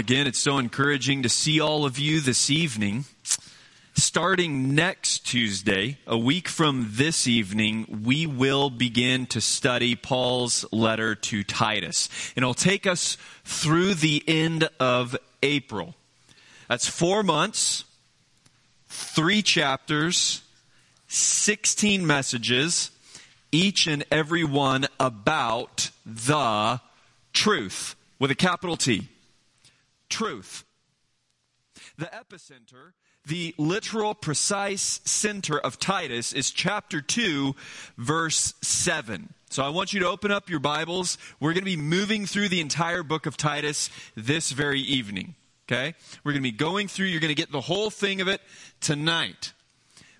again, 0.00 0.26
it's 0.26 0.38
so 0.38 0.56
encouraging 0.56 1.22
to 1.22 1.28
see 1.28 1.60
all 1.60 1.84
of 1.84 1.98
you 1.98 2.20
this 2.20 2.48
evening. 2.48 3.04
Starting 3.94 4.74
next 4.74 5.26
Tuesday, 5.26 5.98
a 6.06 6.16
week 6.16 6.48
from 6.48 6.88
this 6.92 7.26
evening, 7.26 8.00
we 8.02 8.26
will 8.26 8.70
begin 8.70 9.26
to 9.26 9.42
study 9.42 9.94
Paul's 9.94 10.64
letter 10.72 11.14
to 11.14 11.44
Titus. 11.44 12.08
And 12.34 12.42
it'll 12.42 12.54
take 12.54 12.86
us 12.86 13.18
through 13.44 13.92
the 13.92 14.24
end 14.26 14.70
of 14.80 15.14
April. 15.42 15.94
That's 16.66 16.88
four 16.88 17.22
months, 17.22 17.84
three 18.88 19.42
chapters, 19.42 20.40
16 21.08 22.06
messages, 22.06 22.90
each 23.52 23.86
and 23.86 24.02
every 24.10 24.44
one 24.44 24.86
about 24.98 25.90
the 26.06 26.80
truth 27.34 27.96
with 28.18 28.30
a 28.30 28.34
capital 28.34 28.78
T 28.78 29.06
truth. 30.10 30.64
The 31.96 32.06
epicenter, 32.06 32.92
the 33.26 33.54
literal, 33.56 34.14
precise 34.14 35.00
center 35.04 35.58
of 35.58 35.78
Titus 35.78 36.32
is 36.32 36.50
chapter 36.50 37.00
2, 37.00 37.54
verse 37.96 38.54
7. 38.60 39.32
So 39.50 39.62
I 39.62 39.68
want 39.68 39.92
you 39.92 40.00
to 40.00 40.08
open 40.08 40.30
up 40.30 40.50
your 40.50 40.60
Bibles. 40.60 41.18
We're 41.38 41.52
going 41.52 41.64
to 41.64 41.70
be 41.70 41.76
moving 41.76 42.26
through 42.26 42.48
the 42.48 42.60
entire 42.60 43.02
book 43.02 43.26
of 43.26 43.36
Titus 43.36 43.90
this 44.14 44.52
very 44.52 44.80
evening. 44.80 45.34
Okay? 45.68 45.94
We're 46.24 46.32
going 46.32 46.42
to 46.42 46.50
be 46.50 46.56
going 46.56 46.88
through, 46.88 47.06
you're 47.06 47.20
going 47.20 47.34
to 47.34 47.40
get 47.40 47.52
the 47.52 47.60
whole 47.60 47.90
thing 47.90 48.20
of 48.20 48.28
it 48.28 48.40
tonight. 48.80 49.52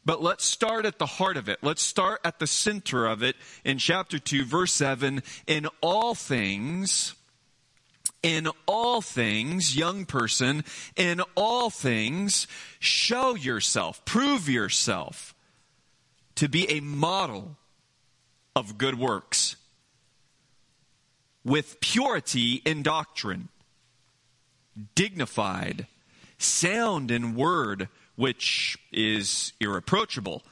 But 0.04 0.22
let's 0.22 0.44
start 0.44 0.86
at 0.86 0.98
the 0.98 1.06
heart 1.06 1.36
of 1.36 1.48
it. 1.48 1.58
Let's 1.62 1.82
start 1.82 2.20
at 2.24 2.38
the 2.38 2.46
center 2.46 3.06
of 3.06 3.22
it 3.22 3.36
in 3.64 3.78
chapter 3.78 4.18
2, 4.18 4.44
verse 4.44 4.72
7. 4.72 5.22
In 5.46 5.68
all 5.82 6.14
things, 6.14 7.14
in 8.22 8.48
all 8.66 9.00
things, 9.00 9.76
young 9.76 10.04
person, 10.04 10.64
in 10.96 11.20
all 11.36 11.70
things, 11.70 12.46
show 12.78 13.34
yourself, 13.34 14.04
prove 14.04 14.48
yourself 14.48 15.34
to 16.34 16.48
be 16.48 16.70
a 16.70 16.80
model 16.80 17.56
of 18.54 18.78
good 18.78 18.98
works 18.98 19.56
with 21.44 21.80
purity 21.80 22.62
in 22.64 22.82
doctrine, 22.82 23.48
dignified, 24.94 25.86
sound 26.38 27.10
in 27.10 27.34
word, 27.34 27.88
which 28.16 28.76
is 28.92 29.52
irreproachable, 29.60 30.42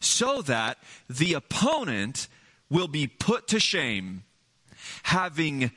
so 0.00 0.42
that 0.42 0.78
the 1.08 1.32
opponent 1.32 2.28
will 2.68 2.88
be 2.88 3.06
put 3.06 3.48
to 3.48 3.58
shame, 3.58 4.24
having 5.04 5.70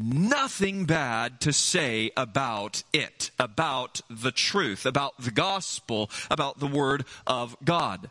nothing 0.00 0.84
bad 0.84 1.40
to 1.42 1.52
say 1.52 2.10
about 2.16 2.82
it, 2.92 3.30
about 3.38 4.00
the 4.08 4.32
truth, 4.32 4.86
about 4.86 5.20
the 5.20 5.30
gospel, 5.30 6.10
about 6.30 6.58
the 6.58 6.66
word 6.66 7.04
of 7.26 7.56
God. 7.64 8.10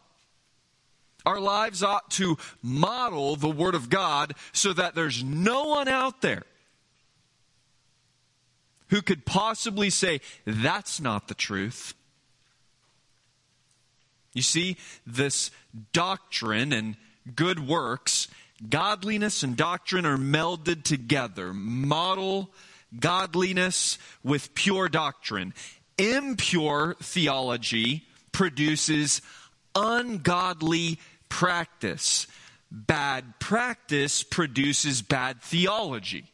Our 1.26 1.40
lives 1.40 1.84
ought 1.84 2.10
to 2.12 2.38
model 2.64 3.36
the 3.36 3.50
word 3.50 3.76
of 3.76 3.90
God 3.90 4.34
so 4.52 4.74
that 4.74 4.96
there's 4.96 5.24
no 5.24 5.66
one 5.66 5.88
out 5.88 6.22
there 6.22 6.44
who 8.90 9.02
could 9.02 9.26
possibly 9.26 9.90
say, 9.90 10.22
that's 10.46 11.00
not 11.00 11.28
the 11.28 11.36
truth. 11.36 11.94
You 14.34 14.42
see, 14.42 14.78
this 15.06 15.52
doctrine 15.92 16.72
and 16.72 16.96
good 17.36 17.68
works 17.68 18.28
Godliness 18.68 19.44
and 19.44 19.56
doctrine 19.56 20.06
are 20.06 20.18
melded 20.18 20.84
together. 20.84 21.54
Model 21.54 22.52
godliness 22.98 23.98
with 24.24 24.54
pure 24.54 24.90
doctrine. 24.90 25.54
Impure 25.98 26.96
theology 27.02 28.06
produces 28.32 29.22
ungodly 29.76 31.00
practice. 31.30 32.28
Bad 32.72 33.40
practice 33.40 34.24
produces 34.24 35.02
bad 35.02 35.42
theology. 35.42 36.26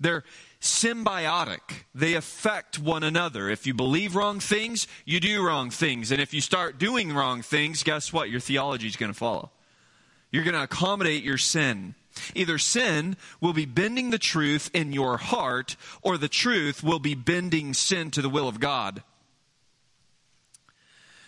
They're 0.00 0.24
symbiotic. 0.60 1.84
They 1.94 2.14
affect 2.14 2.78
one 2.78 3.02
another. 3.02 3.48
If 3.48 3.66
you 3.66 3.74
believe 3.74 4.16
wrong 4.16 4.40
things, 4.40 4.86
you 5.04 5.20
do 5.20 5.46
wrong 5.46 5.70
things. 5.70 6.10
And 6.10 6.20
if 6.20 6.34
you 6.34 6.40
start 6.40 6.78
doing 6.78 7.14
wrong 7.14 7.42
things, 7.42 7.82
guess 7.82 8.12
what? 8.12 8.30
Your 8.30 8.40
theology 8.40 8.88
is 8.88 8.96
going 8.96 9.12
to 9.12 9.18
follow. 9.18 9.50
You're 10.34 10.42
going 10.42 10.54
to 10.54 10.64
accommodate 10.64 11.22
your 11.22 11.38
sin. 11.38 11.94
Either 12.34 12.58
sin 12.58 13.16
will 13.40 13.52
be 13.52 13.66
bending 13.66 14.10
the 14.10 14.18
truth 14.18 14.68
in 14.74 14.92
your 14.92 15.16
heart, 15.16 15.76
or 16.02 16.18
the 16.18 16.26
truth 16.26 16.82
will 16.82 16.98
be 16.98 17.14
bending 17.14 17.72
sin 17.72 18.10
to 18.10 18.20
the 18.20 18.28
will 18.28 18.48
of 18.48 18.58
God. 18.58 19.04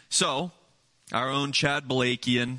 So, 0.08 0.50
our 1.12 1.30
own 1.30 1.52
Chad 1.52 1.86
Balakian 1.86 2.56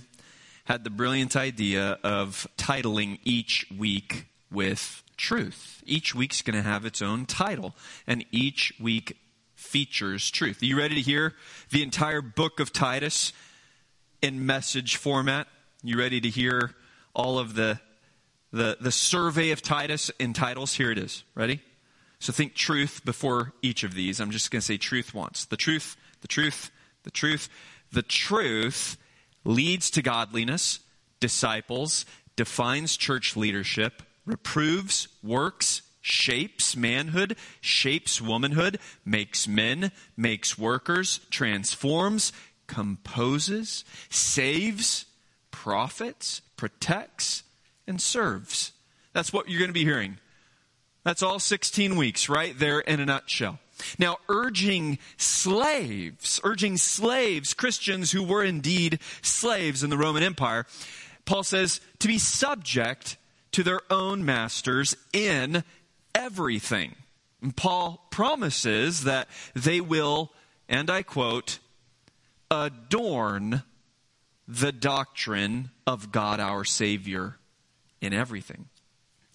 had 0.63 0.85
the 0.85 0.89
brilliant 0.89 1.35
idea 1.35 1.99
of 2.01 2.47
titling 2.57 3.19
each 3.25 3.67
week 3.77 4.27
with 4.49 5.03
truth. 5.17 5.83
Each 5.85 6.15
week's 6.15 6.41
going 6.41 6.55
to 6.55 6.61
have 6.61 6.85
its 6.85 7.01
own 7.01 7.25
title, 7.25 7.75
and 8.07 8.23
each 8.31 8.71
week 8.79 9.17
features 9.55 10.31
truth. 10.31 10.61
Are 10.61 10.65
you 10.65 10.77
ready 10.77 10.95
to 10.95 11.01
hear 11.01 11.33
the 11.71 11.83
entire 11.83 12.21
book 12.21 12.61
of 12.61 12.71
Titus 12.71 13.33
in 14.21 14.45
message 14.45 14.95
format? 14.95 15.47
You 15.87 15.97
ready 15.97 16.19
to 16.19 16.29
hear 16.29 16.71
all 17.13 17.39
of 17.39 17.55
the, 17.55 17.79
the, 18.51 18.75
the 18.81 18.91
survey 18.91 19.51
of 19.51 19.61
Titus 19.61 20.11
in 20.19 20.33
titles? 20.33 20.73
Here 20.73 20.91
it 20.91 20.97
is. 20.97 21.23
Ready? 21.33 21.61
So 22.19 22.33
think 22.33 22.55
truth 22.55 23.05
before 23.05 23.53
each 23.61 23.85
of 23.85 23.93
these. 23.93 24.19
I'm 24.19 24.31
just 24.31 24.51
going 24.51 24.59
to 24.59 24.65
say 24.65 24.75
truth 24.75 25.13
once. 25.13 25.45
The 25.45 25.55
truth, 25.55 25.95
the 26.19 26.27
truth, 26.27 26.71
the 27.03 27.09
truth. 27.09 27.47
The 27.93 28.01
truth 28.01 28.97
leads 29.45 29.89
to 29.91 30.01
godliness, 30.01 30.81
disciples, 31.21 32.05
defines 32.35 32.97
church 32.97 33.37
leadership, 33.37 34.03
reproves, 34.25 35.07
works, 35.23 35.83
shapes 36.01 36.75
manhood, 36.75 37.37
shapes 37.61 38.21
womanhood, 38.21 38.77
makes 39.05 39.47
men, 39.47 39.93
makes 40.17 40.57
workers, 40.57 41.21
transforms, 41.29 42.33
composes, 42.67 43.85
saves, 44.09 45.05
profits, 45.51 46.41
protects, 46.55 47.43
and 47.87 48.01
serves. 48.01 48.73
That's 49.13 49.33
what 49.33 49.49
you're 49.49 49.59
going 49.59 49.69
to 49.69 49.73
be 49.73 49.83
hearing. 49.83 50.17
That's 51.03 51.23
all 51.23 51.39
16 51.39 51.95
weeks 51.95 52.27
right 52.27 52.57
there 52.57 52.79
in 52.79 52.99
a 52.99 53.05
nutshell. 53.05 53.59
Now, 53.97 54.17
urging 54.27 54.99
slaves, 55.17 56.39
urging 56.43 56.77
slaves, 56.77 57.53
Christians 57.53 58.11
who 58.11 58.23
were 58.23 58.43
indeed 58.43 58.99
slaves 59.21 59.83
in 59.83 59.89
the 59.89 59.97
Roman 59.97 60.23
Empire, 60.23 60.65
Paul 61.25 61.43
says 61.43 61.79
to 61.99 62.07
be 62.07 62.17
subject 62.17 63.17
to 63.51 63.63
their 63.63 63.81
own 63.89 64.25
masters 64.25 64.95
in 65.13 65.63
everything. 66.13 66.95
And 67.41 67.55
Paul 67.55 68.05
promises 68.09 69.03
that 69.03 69.27
they 69.53 69.79
will, 69.79 70.31
and 70.67 70.89
I 70.89 71.03
quote, 71.03 71.59
adorn 72.49 73.63
the 74.47 74.71
doctrine 74.71 75.71
of 75.85 76.11
God 76.11 76.39
our 76.39 76.63
Savior 76.63 77.37
in 78.01 78.13
everything. 78.13 78.69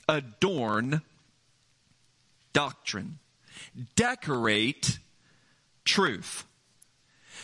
Adorn 0.08 1.02
doctrine. 2.52 3.18
Decorate 3.94 4.98
truth. 5.84 6.44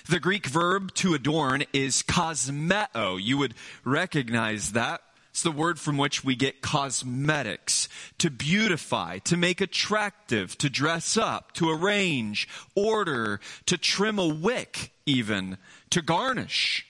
The 0.08 0.20
Greek 0.20 0.46
verb 0.46 0.94
to 0.94 1.14
adorn 1.14 1.64
is 1.72 2.02
kosmeo. 2.02 3.18
You 3.20 3.38
would 3.38 3.54
recognize 3.84 4.72
that. 4.72 5.02
It's 5.30 5.42
the 5.42 5.52
word 5.52 5.78
from 5.78 5.98
which 5.98 6.24
we 6.24 6.34
get 6.34 6.62
cosmetics. 6.62 7.88
To 8.18 8.30
beautify, 8.30 9.18
to 9.18 9.36
make 9.36 9.60
attractive, 9.60 10.56
to 10.58 10.70
dress 10.70 11.16
up, 11.16 11.52
to 11.52 11.70
arrange, 11.70 12.48
order, 12.74 13.40
to 13.66 13.76
trim 13.76 14.18
a 14.18 14.26
wick 14.26 14.92
even, 15.04 15.58
to 15.90 16.02
garnish. 16.02 16.87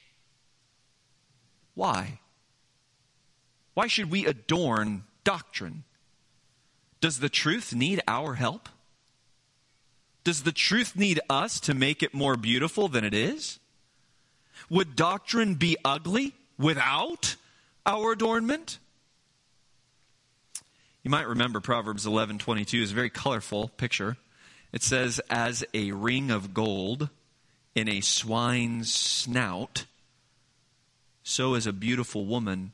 Why? 1.79 2.19
Why 3.75 3.87
should 3.87 4.11
we 4.11 4.27
adorn 4.27 5.05
doctrine? 5.23 5.85
Does 7.01 7.21
the 7.21 7.29
truth 7.29 7.73
need 7.73 8.01
our 8.09 8.35
help? 8.35 8.69
Does 10.25 10.43
the 10.43 10.51
truth 10.51 10.97
need 10.97 11.21
us 11.31 11.61
to 11.61 11.75
make 11.75 12.03
it 12.03 12.13
more 12.13 12.37
beautiful 12.37 12.89
than 12.89 13.05
it 13.05 13.15
is? 13.15 13.61
Would 14.69 14.97
doctrine 14.97 15.55
be 15.55 15.77
ugly 15.85 16.35
without 16.59 17.37
our 17.87 18.11
adornment? 18.11 18.81
You 21.05 21.13
might 21.13 21.29
remember 21.29 21.61
Proverbs 21.61 22.07
11:22 22.07 22.83
is 22.83 22.91
a 22.91 22.97
very 22.97 23.09
colorful 23.09 23.69
picture. 23.69 24.17
It 24.73 24.83
says 24.83 25.21
as 25.31 25.65
a 25.73 25.93
ring 25.93 26.33
of 26.33 26.53
gold 26.53 27.09
in 27.77 27.89
a 27.89 28.01
swine's 28.01 28.93
snout, 28.93 29.85
so 31.29 31.53
is 31.53 31.67
a 31.67 31.73
beautiful 31.75 32.25
woman 32.25 32.73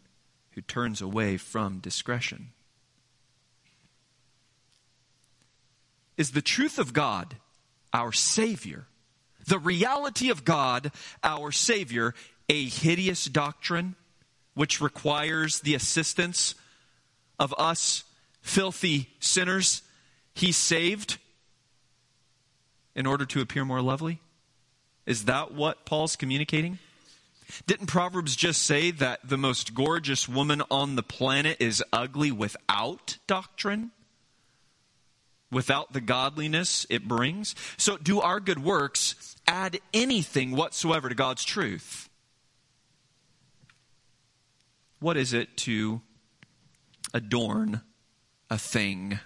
who 0.52 0.60
turns 0.60 1.02
away 1.02 1.36
from 1.36 1.80
discretion. 1.80 2.50
Is 6.16 6.30
the 6.30 6.40
truth 6.40 6.78
of 6.78 6.92
God 6.92 7.34
our 7.92 8.12
Savior, 8.12 8.86
the 9.44 9.58
reality 9.58 10.30
of 10.30 10.44
God, 10.44 10.92
our 11.24 11.50
Savior, 11.50 12.14
a 12.48 12.66
hideous 12.66 13.24
doctrine 13.24 13.96
which 14.54 14.80
requires 14.80 15.58
the 15.60 15.74
assistance 15.74 16.54
of 17.40 17.52
us 17.58 18.04
filthy 18.40 19.08
sinners 19.18 19.82
he 20.32 20.52
saved 20.52 21.18
in 22.94 23.04
order 23.04 23.26
to 23.26 23.40
appear 23.40 23.64
more 23.64 23.82
lovely? 23.82 24.20
Is 25.06 25.24
that 25.24 25.52
what 25.52 25.84
Paul's 25.84 26.14
communicating? 26.14 26.78
Didn't 27.66 27.86
Proverbs 27.86 28.36
just 28.36 28.62
say 28.62 28.90
that 28.90 29.28
the 29.28 29.36
most 29.36 29.74
gorgeous 29.74 30.28
woman 30.28 30.62
on 30.70 30.96
the 30.96 31.02
planet 31.02 31.58
is 31.60 31.82
ugly 31.92 32.32
without 32.32 33.18
doctrine? 33.26 33.90
Without 35.50 35.92
the 35.92 36.00
godliness 36.00 36.86
it 36.90 37.06
brings? 37.06 37.54
So, 37.76 37.96
do 37.96 38.20
our 38.20 38.40
good 38.40 38.62
works 38.62 39.36
add 39.46 39.78
anything 39.92 40.52
whatsoever 40.52 41.08
to 41.08 41.14
God's 41.14 41.44
truth? 41.44 42.08
What 44.98 45.16
is 45.16 45.32
it 45.32 45.56
to 45.58 46.00
adorn 47.12 47.82
a 48.50 48.58
thing? 48.58 49.20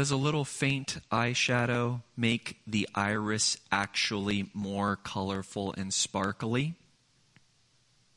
Does 0.00 0.10
a 0.10 0.16
little 0.16 0.46
faint 0.46 0.96
eyeshadow 1.12 2.00
make 2.16 2.58
the 2.66 2.88
iris 2.94 3.58
actually 3.70 4.48
more 4.54 4.96
colorful 4.96 5.74
and 5.76 5.92
sparkly? 5.92 6.72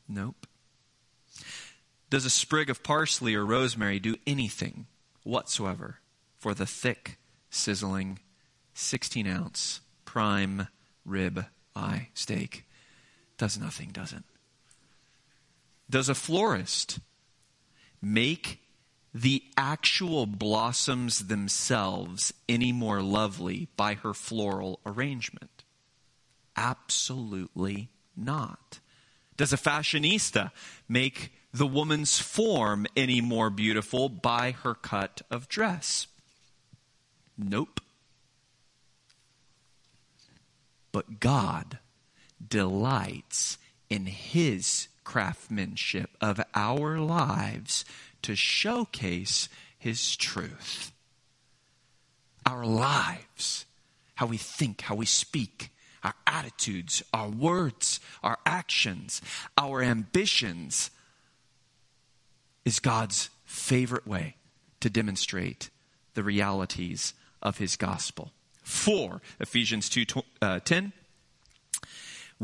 Nope. 0.08 0.46
Does 2.08 2.24
a 2.24 2.30
sprig 2.30 2.70
of 2.70 2.82
parsley 2.82 3.34
or 3.34 3.44
rosemary 3.44 3.98
do 3.98 4.16
anything 4.26 4.86
whatsoever 5.24 5.98
for 6.38 6.54
the 6.54 6.64
thick, 6.64 7.18
sizzling, 7.50 8.18
16 8.72 9.26
ounce 9.26 9.82
prime 10.06 10.68
rib 11.04 11.44
eye 11.76 12.08
steak? 12.14 12.64
Does 13.36 13.60
nothing, 13.60 13.90
does 13.92 14.14
it? 14.14 14.22
Does 15.90 16.08
a 16.08 16.14
florist 16.14 16.98
make 18.00 18.63
the 19.14 19.44
actual 19.56 20.26
blossoms 20.26 21.28
themselves 21.28 22.34
any 22.48 22.72
more 22.72 23.00
lovely 23.00 23.68
by 23.76 23.94
her 23.94 24.12
floral 24.12 24.80
arrangement? 24.84 25.62
Absolutely 26.56 27.90
not. 28.16 28.80
Does 29.36 29.52
a 29.52 29.56
fashionista 29.56 30.50
make 30.88 31.32
the 31.52 31.66
woman's 31.66 32.18
form 32.18 32.86
any 32.96 33.20
more 33.20 33.50
beautiful 33.50 34.08
by 34.08 34.50
her 34.50 34.74
cut 34.74 35.22
of 35.30 35.48
dress? 35.48 36.08
Nope. 37.38 37.80
But 40.90 41.20
God 41.20 41.78
delights 42.46 43.58
in 43.88 44.06
His 44.06 44.88
craftsmanship 45.04 46.10
of 46.20 46.40
our 46.54 46.98
lives 46.98 47.84
to 48.24 48.34
showcase 48.34 49.48
His 49.78 50.16
truth. 50.16 50.92
Our 52.46 52.64
lives, 52.64 53.66
how 54.14 54.26
we 54.26 54.38
think, 54.38 54.82
how 54.82 54.94
we 54.94 55.06
speak, 55.06 55.70
our 56.02 56.14
attitudes, 56.26 57.02
our 57.12 57.28
words, 57.28 58.00
our 58.22 58.38
actions, 58.44 59.22
our 59.56 59.82
ambitions 59.82 60.90
is 62.64 62.80
God's 62.80 63.28
favorite 63.44 64.06
way 64.06 64.36
to 64.80 64.88
demonstrate 64.88 65.70
the 66.14 66.22
realities 66.22 67.12
of 67.42 67.58
His 67.58 67.76
gospel. 67.76 68.32
For, 68.62 69.20
Ephesians 69.38 69.90
2 69.90 70.04
uh, 70.40 70.60
10. 70.60 70.94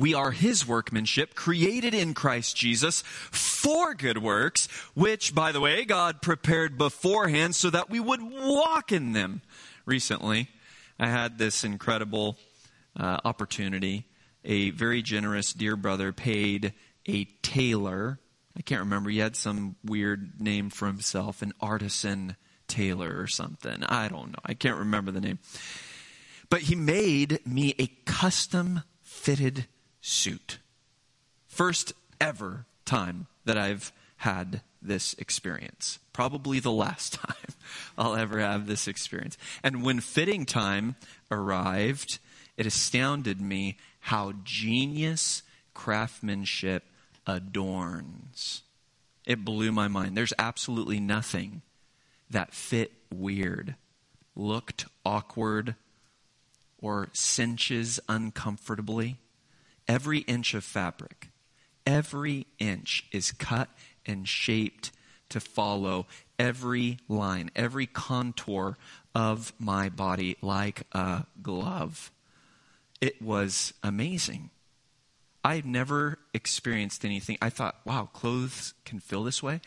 We 0.00 0.14
are 0.14 0.30
his 0.30 0.66
workmanship, 0.66 1.34
created 1.34 1.92
in 1.92 2.14
Christ 2.14 2.56
Jesus 2.56 3.02
for 3.02 3.94
good 3.94 4.16
works, 4.16 4.66
which, 4.94 5.34
by 5.34 5.52
the 5.52 5.60
way, 5.60 5.84
God 5.84 6.22
prepared 6.22 6.78
beforehand 6.78 7.54
so 7.54 7.68
that 7.68 7.90
we 7.90 8.00
would 8.00 8.22
walk 8.22 8.92
in 8.92 9.12
them. 9.12 9.42
Recently, 9.84 10.48
I 10.98 11.08
had 11.08 11.36
this 11.36 11.64
incredible 11.64 12.38
uh, 12.98 13.18
opportunity. 13.26 14.06
A 14.42 14.70
very 14.70 15.02
generous 15.02 15.52
dear 15.52 15.76
brother 15.76 16.14
paid 16.14 16.72
a 17.06 17.26
tailor, 17.42 18.20
I 18.56 18.62
can't 18.62 18.80
remember, 18.80 19.10
he 19.10 19.18
had 19.18 19.36
some 19.36 19.76
weird 19.84 20.40
name 20.40 20.70
for 20.70 20.86
himself, 20.86 21.42
an 21.42 21.52
artisan 21.60 22.36
tailor 22.68 23.20
or 23.20 23.26
something. 23.26 23.84
I 23.84 24.08
don't 24.08 24.30
know. 24.30 24.40
I 24.46 24.54
can't 24.54 24.78
remember 24.78 25.10
the 25.10 25.20
name. 25.20 25.40
But 26.48 26.62
he 26.62 26.74
made 26.74 27.46
me 27.46 27.74
a 27.78 27.88
custom 28.06 28.82
fitted 29.02 29.66
suit. 30.00 30.58
First 31.46 31.92
ever 32.20 32.66
time 32.84 33.26
that 33.44 33.58
I've 33.58 33.92
had 34.18 34.60
this 34.82 35.14
experience. 35.14 35.98
Probably 36.12 36.60
the 36.60 36.72
last 36.72 37.12
time 37.24 37.54
I'll 37.96 38.14
ever 38.14 38.38
have 38.40 38.66
this 38.66 38.88
experience. 38.88 39.36
And 39.62 39.82
when 39.82 40.00
fitting 40.00 40.46
time 40.46 40.96
arrived, 41.30 42.18
it 42.56 42.66
astounded 42.66 43.40
me 43.40 43.78
how 44.00 44.32
genius 44.44 45.42
craftsmanship 45.74 46.84
adorns. 47.26 48.62
It 49.26 49.44
blew 49.44 49.72
my 49.72 49.88
mind. 49.88 50.16
There's 50.16 50.32
absolutely 50.38 51.00
nothing 51.00 51.62
that 52.30 52.54
fit 52.54 52.92
weird, 53.12 53.74
looked 54.34 54.86
awkward, 55.04 55.74
or 56.80 57.08
cinches 57.12 58.00
uncomfortably 58.08 59.18
every 59.90 60.20
inch 60.20 60.54
of 60.54 60.62
fabric, 60.62 61.30
every 61.84 62.46
inch 62.60 63.04
is 63.10 63.32
cut 63.32 63.68
and 64.06 64.28
shaped 64.28 64.92
to 65.28 65.40
follow 65.40 66.06
every 66.38 66.98
line, 67.08 67.50
every 67.56 67.86
contour 67.86 68.76
of 69.16 69.52
my 69.58 69.88
body 69.88 70.36
like 70.40 70.82
a 70.92 71.24
glove. 71.42 72.12
It 73.00 73.20
was 73.20 73.74
amazing. 73.82 74.50
I've 75.42 75.66
never 75.66 76.18
experienced 76.32 77.04
anything. 77.04 77.36
I 77.42 77.50
thought, 77.50 77.74
wow, 77.84 78.08
clothes 78.12 78.74
can 78.84 79.00
feel 79.00 79.24
this 79.24 79.42
way. 79.42 79.60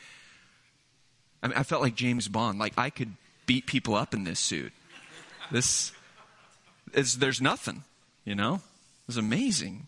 I 1.42 1.48
mean, 1.48 1.58
I 1.58 1.64
felt 1.64 1.82
like 1.82 1.96
James 1.96 2.30
Bond. 2.30 2.60
Like 2.60 2.78
I 2.78 2.90
could 2.90 3.16
beat 3.46 3.66
people 3.66 3.96
up 3.96 4.14
in 4.14 4.24
this 4.24 4.40
suit. 4.40 4.72
This 5.52 5.92
is 6.94 7.18
there's 7.18 7.42
nothing, 7.42 7.84
you 8.24 8.36
know. 8.36 8.56
It 8.56 9.08
was 9.08 9.18
amazing. 9.18 9.88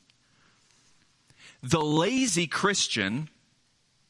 The 1.65 1.81
lazy 1.81 2.45
Christian 2.45 3.27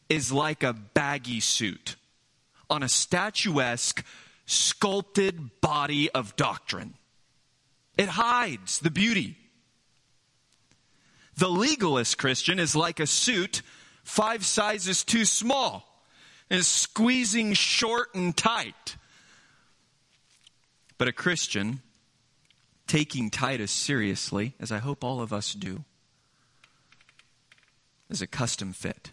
is 0.09 0.29
like 0.29 0.61
a 0.61 0.73
baggy 0.73 1.39
suit 1.39 1.95
on 2.69 2.83
a 2.83 2.89
statuesque, 2.89 4.03
sculpted 4.45 5.61
body 5.61 6.11
of 6.11 6.35
doctrine. 6.35 6.95
It 7.97 8.09
hides 8.09 8.79
the 8.79 8.91
beauty. 8.91 9.37
The 11.37 11.47
legalist 11.47 12.17
Christian 12.17 12.59
is 12.59 12.75
like 12.75 12.99
a 12.99 13.07
suit 13.07 13.61
five 14.03 14.45
sizes 14.45 15.05
too 15.05 15.23
small 15.23 16.03
and 16.49 16.59
is 16.59 16.67
squeezing 16.67 17.53
short 17.53 18.13
and 18.13 18.35
tight. 18.35 18.97
But 20.97 21.07
a 21.07 21.13
Christian, 21.13 21.79
taking 22.85 23.29
Titus 23.29 23.71
seriously, 23.71 24.55
as 24.59 24.73
I 24.73 24.79
hope 24.79 25.05
all 25.05 25.21
of 25.21 25.31
us 25.31 25.53
do, 25.53 25.85
is 28.09 28.21
a 28.21 28.27
custom 28.27 28.73
fit. 28.73 29.11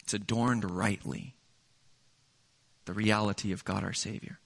It's 0.00 0.14
adorned 0.14 0.70
rightly. 0.70 1.34
The 2.86 2.92
reality 2.92 3.52
of 3.52 3.64
God 3.64 3.84
our 3.84 3.92
Savior. 3.92 4.38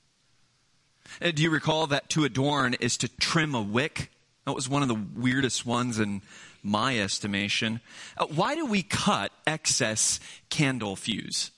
Uh, 1.21 1.31
do 1.31 1.43
you 1.43 1.51
recall 1.51 1.87
that 1.89 2.09
to 2.11 2.25
adorn 2.25 2.75
is 2.75 2.97
to 2.99 3.09
trim 3.09 3.55
a 3.55 3.63
wick? 3.63 4.11
That 4.45 4.55
was 4.55 4.69
one 4.69 4.83
of 4.83 4.89
the 4.89 5.01
weirdest 5.15 5.65
ones 5.65 5.99
in 5.99 6.23
my 6.63 6.99
estimation. 6.99 7.81
Uh, 8.17 8.27
why 8.27 8.55
do 8.55 8.67
we 8.67 8.83
cut 8.83 9.33
excess 9.47 10.19
candle 10.51 10.97
fuse? 10.97 11.51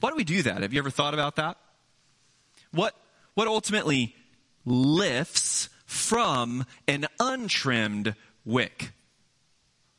Why 0.00 0.10
do 0.10 0.16
we 0.16 0.24
do 0.24 0.42
that? 0.42 0.62
Have 0.62 0.72
you 0.72 0.80
ever 0.80 0.90
thought 0.90 1.14
about 1.14 1.36
that? 1.36 1.56
What, 2.72 2.94
what 3.34 3.46
ultimately 3.46 4.14
lifts 4.64 5.68
from 5.86 6.66
an 6.88 7.06
untrimmed 7.20 8.14
wick? 8.44 8.90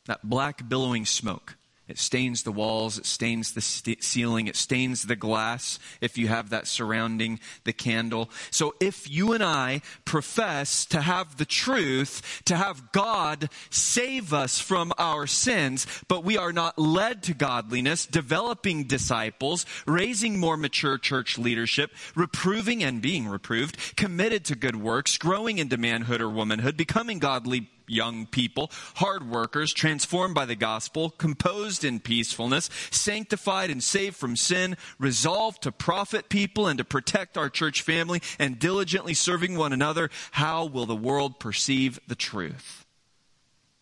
That 0.06 0.28
black 0.28 0.68
billowing 0.68 1.04
smoke. 1.04 1.56
It 1.88 1.98
stains 1.98 2.42
the 2.42 2.50
walls, 2.50 2.98
it 2.98 3.06
stains 3.06 3.52
the 3.52 3.60
st- 3.60 4.02
ceiling, 4.02 4.48
it 4.48 4.56
stains 4.56 5.04
the 5.04 5.14
glass 5.14 5.78
if 6.00 6.18
you 6.18 6.26
have 6.26 6.50
that 6.50 6.66
surrounding 6.66 7.38
the 7.62 7.72
candle. 7.72 8.28
So 8.50 8.74
if 8.80 9.08
you 9.08 9.32
and 9.32 9.42
I 9.42 9.82
profess 10.04 10.84
to 10.86 11.00
have 11.00 11.36
the 11.36 11.44
truth, 11.44 12.42
to 12.46 12.56
have 12.56 12.90
God 12.90 13.50
save 13.70 14.32
us 14.32 14.58
from 14.58 14.92
our 14.98 15.28
sins, 15.28 15.86
but 16.08 16.24
we 16.24 16.36
are 16.36 16.52
not 16.52 16.76
led 16.76 17.22
to 17.24 17.34
godliness, 17.34 18.04
developing 18.04 18.84
disciples, 18.84 19.64
raising 19.86 20.40
more 20.40 20.56
mature 20.56 20.98
church 20.98 21.38
leadership, 21.38 21.92
reproving 22.16 22.82
and 22.82 23.00
being 23.00 23.28
reproved, 23.28 23.96
committed 23.96 24.44
to 24.46 24.56
good 24.56 24.76
works, 24.76 25.18
growing 25.18 25.58
into 25.58 25.76
manhood 25.76 26.20
or 26.20 26.28
womanhood, 26.28 26.76
becoming 26.76 27.20
godly 27.20 27.70
young 27.86 28.26
people, 28.26 28.70
hard 28.96 29.28
workers, 29.28 29.72
transformed 29.72 30.34
by 30.34 30.44
the 30.44 30.56
gospel, 30.56 31.10
composed 31.10 31.84
in 31.84 32.00
peacefulness, 32.00 32.68
sanctified 32.90 33.70
and 33.70 33.82
saved 33.82 34.16
from 34.16 34.36
sin, 34.36 34.76
resolved 34.98 35.62
to 35.62 35.72
profit 35.72 36.28
people 36.28 36.66
and 36.66 36.78
to 36.78 36.84
protect 36.84 37.36
our 37.36 37.48
church 37.48 37.82
family, 37.82 38.20
and 38.38 38.58
diligently 38.58 39.14
serving 39.14 39.56
one 39.56 39.72
another, 39.72 40.10
how 40.32 40.64
will 40.64 40.86
the 40.86 40.96
world 40.96 41.38
perceive 41.38 42.00
the 42.06 42.14
truth? 42.14 42.86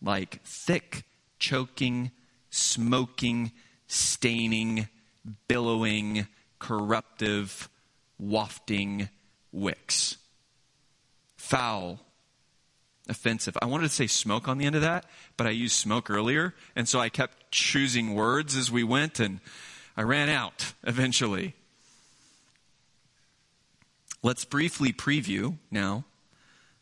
Like 0.01 0.43
thick, 0.43 1.03
choking, 1.39 2.11
smoking, 2.49 3.51
staining, 3.87 4.87
billowing, 5.47 6.27
corruptive, 6.59 7.69
wafting 8.17 9.09
wicks. 9.51 10.17
Foul, 11.37 11.99
offensive. 13.07 13.57
I 13.61 13.65
wanted 13.65 13.87
to 13.87 13.93
say 13.93 14.07
smoke 14.07 14.47
on 14.47 14.57
the 14.57 14.65
end 14.65 14.75
of 14.75 14.81
that, 14.81 15.05
but 15.37 15.47
I 15.47 15.51
used 15.51 15.75
smoke 15.75 16.09
earlier, 16.09 16.53
and 16.75 16.87
so 16.87 16.99
I 16.99 17.09
kept 17.09 17.51
choosing 17.51 18.15
words 18.15 18.55
as 18.55 18.71
we 18.71 18.83
went, 18.83 19.19
and 19.19 19.39
I 19.95 20.03
ran 20.03 20.29
out 20.29 20.73
eventually. 20.83 21.55
Let's 24.23 24.45
briefly 24.45 24.91
preview 24.91 25.57
now 25.69 26.05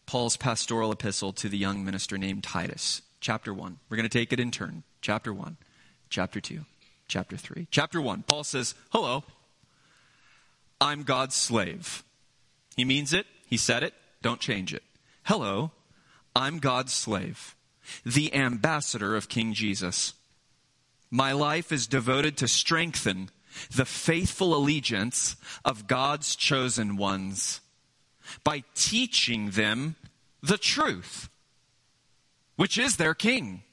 Paul's 0.06 0.38
pastoral 0.38 0.92
epistle 0.92 1.34
to 1.34 1.50
the 1.50 1.58
young 1.58 1.84
minister 1.84 2.18
named 2.18 2.44
Titus. 2.44 3.02
Chapter 3.20 3.54
1. 3.54 3.80
We're 3.90 3.98
going 3.98 4.10
to 4.10 4.18
take 4.18 4.34
it 4.34 4.40
in 4.40 4.52
turn. 4.52 4.84
Chapter 5.02 5.34
1, 5.34 5.58
chapter 6.10 6.40
2, 6.40 6.62
chapter 7.10 7.36
3. 7.36 7.68
Chapter 7.72 8.02
1, 8.02 8.24
Paul 8.24 8.46
says, 8.46 8.74
Hello, 8.92 9.26
I'm 10.80 11.04
God's 11.04 11.36
slave. 11.36 12.06
He 12.78 12.86
means 12.86 13.12
it, 13.12 13.26
he 13.46 13.58
said 13.58 13.84
it, 13.84 13.94
don't 14.22 14.40
change 14.40 14.74
it. 14.74 14.84
Hello, 15.24 15.72
I'm 16.36 16.60
God's 16.60 16.94
slave, 16.94 17.56
the 18.06 18.34
ambassador 18.34 19.16
of 19.16 19.30
King 19.30 19.54
Jesus. 19.54 20.14
My 21.12 21.32
life 21.32 21.72
is 21.72 21.86
devoted 21.86 22.38
to 22.38 22.48
strengthen 22.48 23.30
the 23.74 23.86
faithful 23.86 24.56
allegiance 24.56 25.36
of 25.64 25.88
God's 25.88 26.36
chosen 26.36 26.98
ones 26.98 27.62
by 28.44 28.64
teaching 28.74 29.52
them 29.52 29.96
the 30.42 30.58
truth, 30.58 31.30
which 32.56 32.78
is 32.78 32.98
their 32.98 33.14
king. 33.14 33.64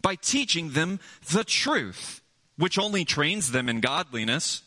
By 0.00 0.14
teaching 0.14 0.70
them 0.70 1.00
the 1.30 1.44
truth, 1.44 2.22
which 2.56 2.78
only 2.78 3.04
trains 3.04 3.50
them 3.50 3.68
in 3.68 3.80
godliness 3.80 4.62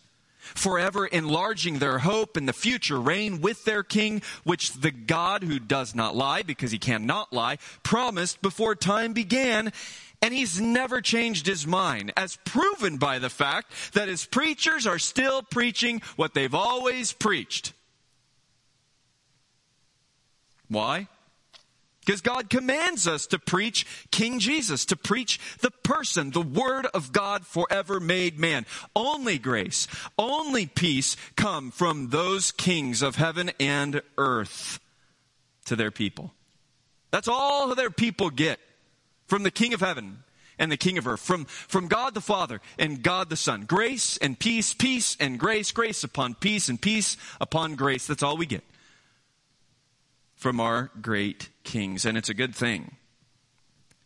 forever 0.54 1.06
enlarging 1.06 1.80
their 1.80 2.00
hope 2.00 2.38
in 2.38 2.46
the 2.46 2.54
future 2.54 3.00
reign 3.00 3.42
with 3.42 3.66
their 3.66 3.84
king, 3.84 4.22
which 4.44 4.74
the 4.74 4.92
God 4.92 5.44
who 5.44 5.60
does 5.60 5.96
not 5.96 6.16
lie, 6.16 6.44
because 6.44 6.72
he 6.72 6.80
cannot 6.80 7.34
lie, 7.34 7.58
promised 7.84 8.42
before 8.42 8.76
time 8.76 9.14
began. 9.14 9.72
And 10.22 10.34
he's 10.34 10.60
never 10.60 11.02
changed 11.02 11.46
his 11.46 11.68
mind, 11.68 12.12
as 12.18 12.38
proven 12.46 12.98
by 12.98 13.20
the 13.20 13.30
fact 13.30 13.72
that 13.94 14.08
his 14.08 14.26
preachers 14.26 14.88
are 14.88 15.00
still 15.00 15.44
preaching 15.44 16.02
what 16.16 16.34
they've 16.34 16.56
always 16.56 17.12
preached. 17.12 17.74
Why? 20.68 21.08
Because 22.06 22.22
God 22.22 22.52
commands 22.52 23.08
us 23.08 23.26
to 23.28 23.40
preach 23.40 23.86
King 24.12 24.40
Jesus, 24.40 24.86
to 24.86 24.96
preach 24.96 25.40
the 25.62 25.72
person, 25.72 26.32
the 26.32 26.42
Word 26.42 26.86
of 26.94 27.12
God 27.12 27.48
forever 27.48 28.00
made 28.00 28.38
man. 28.38 28.68
Only 28.96 29.40
grace, 29.40 29.88
only 30.18 30.68
peace 30.68 31.18
come 31.36 31.72
from 31.72 32.10
those 32.10 32.52
kings 32.52 33.02
of 33.02 33.16
heaven 33.16 33.52
and 33.60 34.02
earth 34.20 34.80
to 35.66 35.76
their 35.76 35.92
people. 35.92 36.32
That's 37.10 37.28
all 37.28 37.74
their 37.74 37.90
people 37.90 38.30
get 38.30 38.60
from 39.26 39.42
the 39.42 39.52
King 39.52 39.74
of 39.74 39.80
heaven 39.80 40.20
and 40.60 40.72
the 40.72 40.78
King 40.78 41.00
of 41.00 41.08
earth, 41.08 41.22
from, 41.22 41.46
from 41.46 41.88
God 41.88 42.14
the 42.14 42.22
Father 42.22 42.62
and 42.78 43.02
God 43.02 43.30
the 43.30 43.36
Son. 43.36 43.64
Grace 43.66 44.18
and 44.18 44.38
peace, 44.38 44.76
peace 44.76 45.18
and 45.20 45.40
grace, 45.40 45.72
grace 45.72 46.04
upon 46.04 46.36
peace 46.36 46.70
and 46.70 46.80
peace 46.80 47.18
upon 47.42 47.74
grace. 47.74 48.06
That's 48.06 48.22
all 48.24 48.38
we 48.38 48.46
get 48.46 48.64
from 50.46 50.60
our 50.60 50.92
great 51.02 51.50
kings. 51.64 52.06
And 52.06 52.16
it's 52.16 52.30
a 52.30 52.34
good 52.36 52.54
thing 52.54 52.98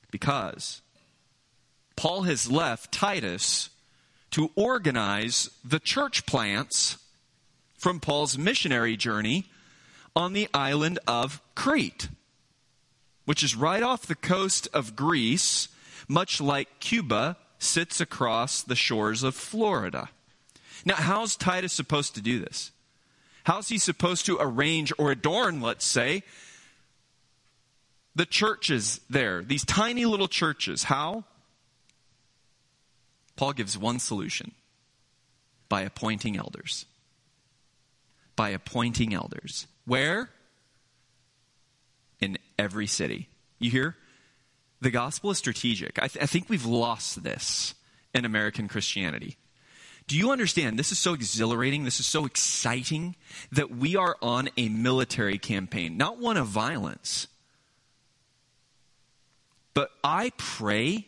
because 0.09 0.81
Paul 1.97 2.21
has 2.21 2.49
left 2.49 2.93
Titus 2.93 3.69
to 4.31 4.49
organize 4.55 5.49
the 5.65 5.81
church 5.81 6.25
plants 6.25 6.97
from 7.77 7.99
Paul's 7.99 8.37
missionary 8.37 8.95
journey 8.95 9.47
on 10.15 10.31
the 10.31 10.47
island 10.53 10.97
of 11.05 11.41
Crete, 11.55 12.07
which 13.25 13.43
is 13.43 13.53
right 13.53 13.83
off 13.83 14.07
the 14.07 14.15
coast 14.15 14.69
of 14.73 14.95
Greece, 14.95 15.67
much 16.07 16.39
like 16.39 16.79
Cuba 16.79 17.35
sits 17.57 17.99
across 17.99 18.63
the 18.63 18.77
shores 18.77 19.23
of 19.23 19.35
Florida. 19.35 20.07
Now, 20.85 20.95
how's 20.95 21.35
Titus 21.35 21.73
supposed 21.73 22.15
to 22.15 22.21
do 22.21 22.39
this? 22.39 22.71
How's 23.49 23.69
he 23.69 23.79
supposed 23.79 24.27
to 24.27 24.37
arrange 24.39 24.93
or 24.99 25.09
adorn, 25.09 25.59
let's 25.59 25.83
say, 25.83 26.21
the 28.13 28.27
churches 28.27 29.01
there, 29.09 29.41
these 29.41 29.65
tiny 29.65 30.05
little 30.05 30.27
churches? 30.27 30.83
How? 30.83 31.23
Paul 33.35 33.53
gives 33.53 33.75
one 33.75 33.97
solution 33.97 34.51
by 35.67 35.81
appointing 35.81 36.37
elders. 36.37 36.85
By 38.35 38.49
appointing 38.49 39.15
elders. 39.15 39.65
Where? 39.83 40.29
In 42.19 42.37
every 42.59 42.85
city. 42.85 43.29
You 43.57 43.71
hear? 43.71 43.95
The 44.79 44.91
gospel 44.91 45.31
is 45.31 45.39
strategic. 45.39 45.97
I, 45.97 46.07
th- 46.07 46.23
I 46.23 46.27
think 46.27 46.49
we've 46.49 46.67
lost 46.67 47.23
this 47.23 47.73
in 48.13 48.25
American 48.25 48.67
Christianity. 48.67 49.37
Do 50.09 50.17
you 50.17 50.31
understand? 50.31 50.79
This 50.79 50.91
is 50.91 50.97
so 50.97 51.13
exhilarating. 51.13 51.83
This 51.83 51.99
is 51.99 52.07
so 52.07 52.25
exciting 52.25 53.15
that 53.51 53.69
we 53.69 53.95
are 53.95 54.17
on 54.23 54.49
a 54.57 54.67
military 54.67 55.37
campaign, 55.37 55.97
not 55.97 56.17
one 56.17 56.35
of 56.35 56.47
violence. 56.47 57.27
But 59.75 59.91
I 60.03 60.31
pray, 60.35 61.05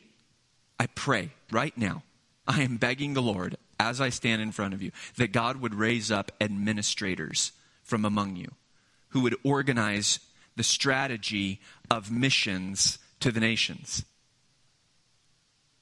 I 0.79 0.85
pray 0.85 1.31
right 1.51 1.75
now, 1.75 2.03
I 2.47 2.61
am 2.61 2.77
begging 2.77 3.15
the 3.15 3.23
Lord 3.23 3.57
as 3.79 3.99
I 3.99 4.09
stand 4.09 4.39
in 4.39 4.51
front 4.51 4.75
of 4.75 4.83
you 4.83 4.91
that 5.17 5.31
God 5.31 5.57
would 5.57 5.73
raise 5.73 6.11
up 6.11 6.31
administrators 6.39 7.53
from 7.81 8.05
among 8.05 8.35
you 8.35 8.51
who 9.09 9.21
would 9.21 9.35
organize 9.43 10.19
the 10.55 10.63
strategy 10.63 11.59
of 11.89 12.11
missions 12.11 12.99
to 13.19 13.31
the 13.31 13.39
nations. 13.39 14.05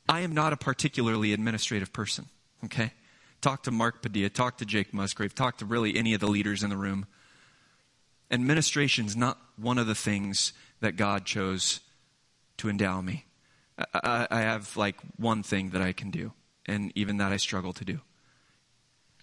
I 0.07 0.21
am 0.21 0.33
not 0.33 0.53
a 0.53 0.57
particularly 0.57 1.33
administrative 1.33 1.91
person, 1.91 2.27
okay? 2.63 2.93
Talk 3.41 3.63
to 3.63 3.71
Mark 3.71 4.01
Padilla, 4.01 4.29
talk 4.29 4.57
to 4.57 4.65
Jake 4.65 4.93
Musgrave, 4.93 5.33
talk 5.33 5.57
to 5.59 5.65
really 5.65 5.95
any 5.95 6.13
of 6.13 6.19
the 6.19 6.27
leaders 6.27 6.63
in 6.63 6.69
the 6.69 6.77
room. 6.77 7.05
Administration 8.29 9.05
is 9.05 9.15
not 9.15 9.37
one 9.55 9.77
of 9.77 9.87
the 9.87 9.95
things 9.95 10.53
that 10.81 10.95
God 10.95 11.25
chose 11.25 11.79
to 12.57 12.69
endow 12.69 13.01
me. 13.01 13.25
I, 13.93 14.27
I, 14.29 14.41
have 14.41 14.75
like 14.75 14.97
one 15.15 15.41
thing 15.41 15.69
that 15.69 15.81
I 15.81 15.93
can 15.93 16.11
do, 16.11 16.33
and 16.65 16.91
even 16.95 17.17
that 17.17 17.31
I 17.31 17.37
struggle 17.37 17.71
to 17.73 17.85
do. 17.85 18.01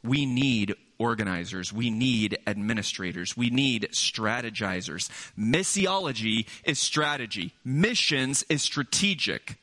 We 0.03 0.25
need 0.25 0.75
organizers. 0.99 1.73
We 1.73 1.91
need 1.91 2.39
administrators. 2.47 3.37
We 3.37 3.51
need 3.51 3.89
strategizers. 3.93 5.11
Missiology 5.39 6.47
is 6.65 6.79
strategy. 6.79 7.53
Missions 7.65 8.45
is 8.49 8.63
strategic. 8.63 9.59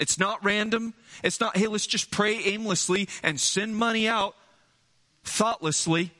It's 0.00 0.18
not 0.18 0.42
random. 0.42 0.94
It's 1.22 1.38
not, 1.38 1.56
hey, 1.56 1.66
let's 1.66 1.86
just 1.86 2.10
pray 2.10 2.42
aimlessly 2.44 3.08
and 3.22 3.38
send 3.38 3.76
money 3.76 4.08
out 4.08 4.34
thoughtlessly. 5.22 6.10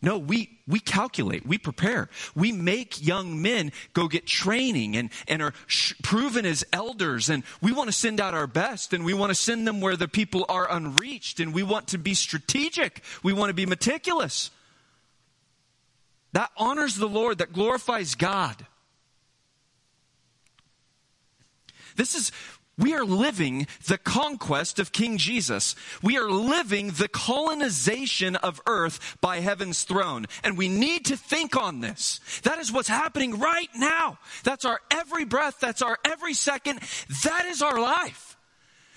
No, 0.00 0.18
we, 0.18 0.60
we 0.68 0.80
calculate, 0.80 1.46
we 1.46 1.58
prepare. 1.58 2.08
We 2.34 2.52
make 2.52 3.04
young 3.04 3.42
men 3.42 3.72
go 3.92 4.06
get 4.06 4.26
training 4.26 4.96
and, 4.96 5.10
and 5.26 5.42
are 5.42 5.54
sh- 5.66 5.94
proven 6.02 6.46
as 6.46 6.62
elders. 6.72 7.28
And 7.28 7.42
we 7.60 7.72
want 7.72 7.88
to 7.88 7.92
send 7.92 8.20
out 8.20 8.34
our 8.34 8.46
best 8.46 8.92
and 8.92 9.04
we 9.04 9.14
want 9.14 9.30
to 9.30 9.34
send 9.34 9.66
them 9.66 9.80
where 9.80 9.96
the 9.96 10.06
people 10.06 10.44
are 10.48 10.70
unreached 10.70 11.40
and 11.40 11.52
we 11.52 11.62
want 11.62 11.88
to 11.88 11.98
be 11.98 12.14
strategic. 12.14 13.02
We 13.22 13.32
want 13.32 13.50
to 13.50 13.54
be 13.54 13.66
meticulous. 13.66 14.50
That 16.32 16.50
honors 16.56 16.96
the 16.96 17.08
Lord, 17.08 17.38
that 17.38 17.52
glorifies 17.52 18.14
God. 18.14 18.66
This 21.96 22.14
is 22.14 22.32
we 22.76 22.92
are 22.94 23.04
living 23.04 23.68
the 23.86 23.98
conquest 23.98 24.80
of 24.80 24.90
King 24.90 25.16
Jesus. 25.16 25.76
We 26.02 26.18
are 26.18 26.28
living 26.28 26.88
the 26.88 27.08
colonization 27.08 28.34
of 28.36 28.60
earth 28.66 29.16
by 29.20 29.40
heaven's 29.40 29.84
throne. 29.84 30.26
And 30.42 30.58
we 30.58 30.68
need 30.68 31.04
to 31.06 31.16
think 31.16 31.56
on 31.56 31.80
this. 31.80 32.20
That 32.42 32.58
is 32.58 32.72
what's 32.72 32.88
happening 32.88 33.38
right 33.38 33.68
now. 33.76 34.18
That's 34.42 34.64
our 34.64 34.80
every 34.90 35.24
breath. 35.24 35.60
That's 35.60 35.82
our 35.82 35.98
every 36.04 36.34
second. 36.34 36.80
That 37.22 37.44
is 37.46 37.62
our 37.62 37.78
life. 37.78 38.36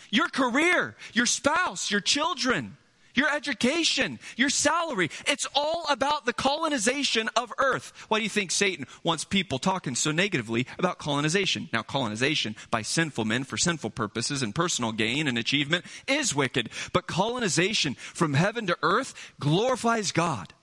Your 0.10 0.30
career, 0.30 0.96
your 1.14 1.26
spouse, 1.26 1.92
your 1.92 2.02
children, 2.02 2.78
your 3.18 3.34
education, 3.34 4.20
your 4.38 4.50
salary. 4.50 5.10
It's 5.26 5.48
all 5.56 5.86
about 5.90 6.26
the 6.26 6.34
colonization 6.34 7.30
of 7.36 7.52
earth. 7.58 7.92
Why 8.08 8.20
do 8.20 8.24
you 8.24 8.30
think 8.30 8.52
Satan 8.52 8.86
wants 9.04 9.26
people 9.26 9.60
talking 9.60 9.96
so 9.96 10.12
negatively 10.12 10.68
about 10.78 11.00
colonization? 11.00 11.68
Now, 11.74 11.82
colonization 11.82 12.56
by 12.70 12.84
sinful 12.84 13.26
men 13.26 13.44
for 13.44 13.58
sinful 13.58 13.90
purposes 13.90 14.44
and 14.44 14.54
personal 14.54 14.92
gain 14.92 15.28
and 15.28 15.38
achievement 15.38 15.84
is 16.08 16.36
wicked. 16.36 16.70
But 16.94 17.08
colonization 17.08 17.96
from 17.96 18.36
heaven 18.36 18.68
to 18.68 18.78
earth 18.84 19.34
glorifies 19.40 20.12
God. 20.12 20.54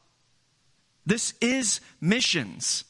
This 1.04 1.34
is 1.40 1.80
missions. 2.00 2.84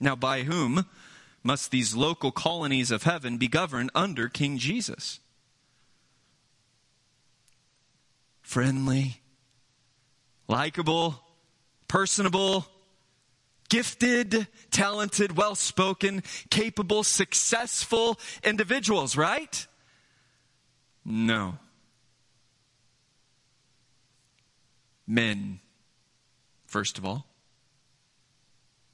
Now, 0.00 0.16
by 0.16 0.42
whom 0.42 0.86
must 1.44 1.70
these 1.70 1.94
local 1.94 2.32
colonies 2.32 2.90
of 2.90 3.04
heaven 3.04 3.38
be 3.38 3.46
governed 3.46 3.90
under 3.94 4.28
King 4.28 4.58
Jesus? 4.58 5.20
Friendly, 8.52 9.18
likable, 10.46 11.18
personable, 11.88 12.66
gifted, 13.70 14.46
talented, 14.70 15.34
well 15.38 15.54
spoken, 15.54 16.22
capable, 16.50 17.02
successful 17.02 18.20
individuals, 18.44 19.16
right? 19.16 19.66
No. 21.02 21.54
Men, 25.06 25.60
first 26.66 26.98
of 26.98 27.06
all. 27.06 27.24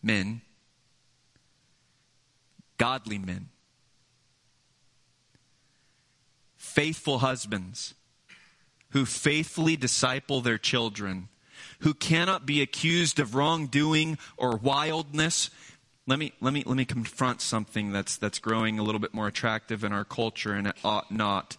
Men. 0.01 0.41
Godly 2.77 3.19
men. 3.19 3.49
Faithful 6.57 7.19
husbands 7.19 7.95
who 8.91 9.05
faithfully 9.05 9.77
disciple 9.77 10.41
their 10.41 10.59
children, 10.59 11.29
who 11.81 11.95
cannot 11.95 12.47
be 12.47 12.63
accused 12.63 13.19
of 13.19 13.35
wrongdoing 13.35 14.19
or 14.37 14.57
wildness. 14.57 15.51
Let 16.07 16.19
me, 16.19 16.33
let 16.41 16.55
me, 16.55 16.63
let 16.65 16.77
me 16.77 16.85
confront 16.85 17.41
something 17.41 17.93
that's, 17.93 18.17
that's 18.17 18.39
growing 18.39 18.79
a 18.79 18.83
little 18.83 18.99
bit 18.99 19.13
more 19.13 19.27
attractive 19.27 19.85
in 19.85 19.93
our 19.93 20.05
culture, 20.05 20.53
and 20.53 20.67
it 20.67 20.77
ought 20.83 21.11
not. 21.11 21.57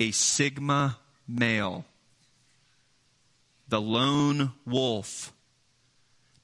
A 0.00 0.10
Sigma 0.10 0.98
male, 1.26 1.84
the 3.68 3.80
lone 3.80 4.52
wolf, 4.66 5.32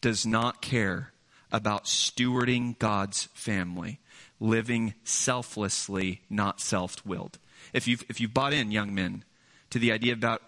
does 0.00 0.26
not 0.26 0.62
care 0.62 1.12
about 1.52 1.84
stewarding 1.84 2.78
God's 2.78 3.24
family, 3.34 3.98
living 4.38 4.94
selflessly, 5.04 6.22
not 6.30 6.60
self 6.60 7.04
willed. 7.04 7.38
If 7.72 7.86
you've, 7.86 8.04
if 8.08 8.20
you've 8.20 8.34
bought 8.34 8.52
in, 8.52 8.70
young 8.70 8.94
men, 8.94 9.24
to 9.70 9.78
the 9.78 9.92
idea 9.92 10.12
about 10.12 10.42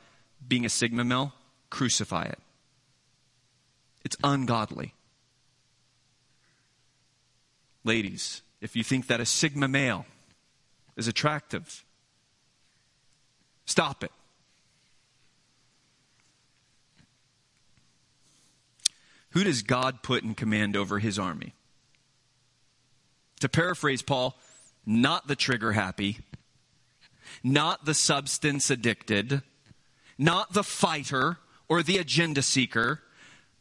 being 0.47 0.65
a 0.65 0.69
Sigma 0.69 1.05
male, 1.05 1.33
crucify 1.71 2.25
it. 2.25 2.39
It's 4.05 4.17
ungodly. 4.23 4.95
Ladies, 7.85 8.43
if 8.61 8.77
you 8.77 8.85
think 8.85 9.07
that 9.07 9.21
a 9.21 9.27
Sigma 9.27 9.69
male 9.69 10.07
is 10.97 11.09
attractive, 11.09 11.85
stop 13.65 14.05
it. 14.05 14.13
Who 19.31 19.45
does 19.45 19.63
God 19.63 20.03
put 20.03 20.23
in 20.23 20.35
command 20.35 20.77
over 20.77 20.99
his 20.99 21.19
army? 21.19 21.55
To 23.41 23.49
paraphrase 23.49 24.03
Paul, 24.03 24.37
not 24.85 25.27
the 25.27 25.37
trigger 25.37 25.73
happy, 25.73 26.19
not 27.43 27.85
the 27.85 27.95
substance 27.95 28.71
addicted, 28.71 29.43
not 30.19 30.53
the 30.53 30.65
fighter 30.65 31.39
or 31.69 31.83
the 31.83 31.99
agenda 31.99 32.43
seeker, 32.43 33.01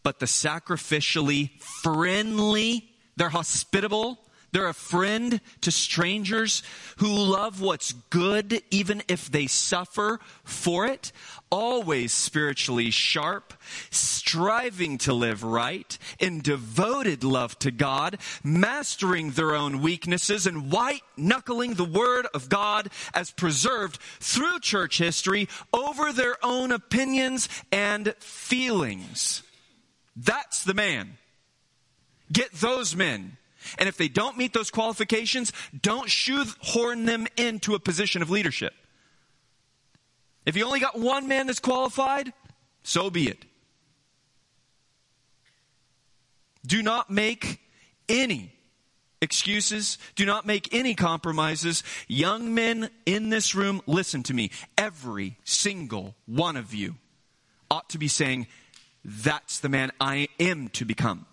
but 0.04 0.20
the 0.20 0.26
sacrificially 0.26 1.60
friendly. 1.62 2.90
They're 3.16 3.30
hospitable. 3.30 4.20
They're 4.52 4.68
a 4.68 4.74
friend 4.74 5.40
to 5.62 5.72
strangers 5.72 6.62
who 6.98 7.08
love 7.08 7.62
what's 7.62 7.94
good 7.94 8.62
even 8.70 9.02
if 9.08 9.32
they 9.32 9.48
suffer 9.48 10.20
for 10.44 10.86
it. 10.86 11.14
Always 11.50 12.12
spiritually 12.12 12.92
sharp, 12.92 13.54
striving 13.90 14.98
to 15.00 15.14
live 15.14 15.44
right, 15.44 15.98
in 16.20 16.42
devoted 16.42 17.24
love 17.24 17.58
to 17.60 17.72
God, 17.72 18.18
mastering 18.44 19.32
their 19.32 19.56
own 19.56 19.82
weaknesses 19.82 20.46
and 20.46 20.72
white 20.72 21.04
knuckling 21.16 21.76
the 21.76 21.86
Word 21.86 22.28
of 22.34 22.50
God 22.50 22.90
as 23.14 23.32
preserved 23.32 24.00
through 24.20 24.60
church 24.60 24.98
history 24.98 25.48
over 25.74 26.12
their 26.12 26.36
own 26.44 26.72
opinions 26.72 27.48
and 27.72 28.14
feelings. 28.20 29.44
That's 30.16 30.64
the 30.64 30.74
man. 30.74 31.18
Get 32.32 32.52
those 32.54 32.96
men 32.96 33.38
and 33.78 33.88
if 33.88 33.98
they 33.98 34.08
don't 34.08 34.38
meet 34.38 34.54
those 34.54 34.72
qualifications, 34.72 35.52
don't 35.82 36.10
shoehorn 36.10 37.06
them 37.06 37.28
into 37.38 37.76
a 37.76 37.80
position 37.80 38.22
of 38.22 38.30
leadership. 38.30 38.74
If 40.46 40.56
you 40.56 40.66
only 40.66 40.80
got 40.80 41.00
one 41.00 41.28
man 41.28 41.48
that's 41.48 41.60
qualified, 41.60 42.34
so 42.84 43.10
be 43.10 43.28
it. 43.28 43.46
Do 46.66 46.82
not 46.82 47.10
make 47.10 47.60
any 48.10 48.54
excuses. 49.22 49.98
Do 50.16 50.26
not 50.26 50.46
make 50.46 50.74
any 50.74 50.96
compromises. 50.96 51.84
Young 52.08 52.54
men 52.54 52.90
in 53.06 53.30
this 53.30 53.56
room, 53.56 53.82
listen 53.86 54.24
to 54.24 54.34
me. 54.34 54.52
Every 54.78 55.38
single 55.44 56.16
one 56.26 56.58
of 56.58 56.74
you 56.74 56.96
ought 57.70 57.90
to 57.90 57.98
be 57.98 58.08
saying, 58.08 58.48
That's 59.06 59.60
the 59.60 59.70
man 59.70 59.92
I 60.00 60.28
am 60.40 60.70
to 60.70 60.86
become. 60.86 61.26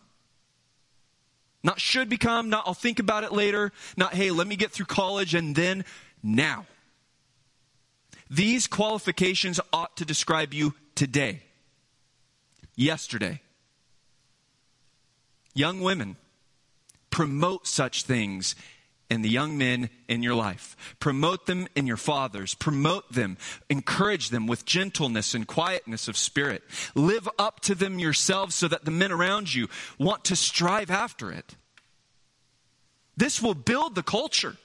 Not 1.63 1.81
should 1.81 2.09
become, 2.09 2.49
not 2.49 2.65
I'll 2.67 2.75
think 2.75 2.99
about 2.99 3.25
it 3.25 3.33
later, 3.33 3.73
not 3.97 4.15
hey, 4.15 4.31
let 4.31 4.47
me 4.47 4.57
get 4.57 4.71
through 4.71 4.87
college 4.87 5.35
and 5.35 5.57
then 5.57 5.85
now. 6.23 6.67
These 8.31 8.67
qualifications 8.67 9.59
ought 9.73 9.97
to 9.97 10.05
describe 10.05 10.53
you 10.53 10.75
today, 10.95 11.43
yesterday. 12.77 13.41
Young 15.55 15.81
women, 15.81 16.17
promote 17.11 17.67
such 17.67 18.05
things 18.05 18.55
in 19.11 19.23
the 19.23 19.29
young 19.29 19.57
men 19.57 19.89
in 20.07 20.23
your 20.23 20.35
life. 20.35 20.77
Promote 21.01 21.47
them 21.47 21.67
in 21.75 21.87
your 21.87 21.97
fathers. 21.97 22.55
Promote 22.55 23.13
them. 23.13 23.39
Encourage 23.71 24.31
them 24.31 24.47
with 24.47 24.65
gentleness 24.65 25.35
and 25.35 25.47
quietness 25.47 26.09
of 26.09 26.17
spirit. 26.17 26.63
Live 26.95 27.29
up 27.39 27.61
to 27.61 27.75
them 27.75 27.99
yourselves 27.99 28.55
so 28.55 28.69
that 28.69 28.85
the 28.85 28.91
men 28.91 29.13
around 29.13 29.55
you 29.55 29.69
want 29.99 30.25
to 30.25 30.37
strive 30.37 30.91
after 30.91 31.33
it. 31.33 31.57
This 33.17 33.43
will 33.43 33.55
build 33.55 33.95
the 33.95 34.03
culture 34.03 34.57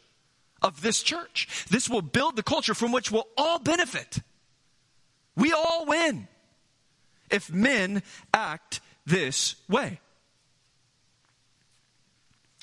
of 0.62 0.82
this 0.82 1.02
church. 1.02 1.66
This 1.70 1.90
will 1.90 2.02
build 2.02 2.36
the 2.36 2.44
culture 2.44 2.74
from 2.74 2.92
which 2.92 3.12
we'll 3.12 3.28
all 3.38 3.60
benefit. 3.60 4.20
We 5.36 5.52
all 5.52 5.86
win 5.86 6.28
if 7.32 7.52
men 7.52 8.04
act 8.34 8.82
this 9.06 9.56
way. 9.68 10.00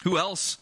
Who 0.05 0.17
else 0.17 0.59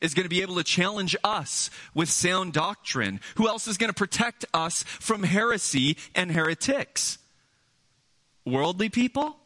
is 0.00 0.14
going 0.14 0.24
to 0.24 0.30
be 0.30 0.42
able 0.42 0.56
to 0.56 0.64
challenge 0.64 1.16
us 1.24 1.70
with 1.94 2.08
sound 2.08 2.52
doctrine? 2.52 3.20
Who 3.36 3.48
else 3.48 3.66
is 3.66 3.78
going 3.78 3.88
to 3.88 3.94
protect 3.94 4.44
us 4.52 4.82
from 4.82 5.22
heresy 5.22 5.96
and 6.14 6.32
heretics? 6.32 7.18
Worldly 8.44 8.88
people? 8.88 9.36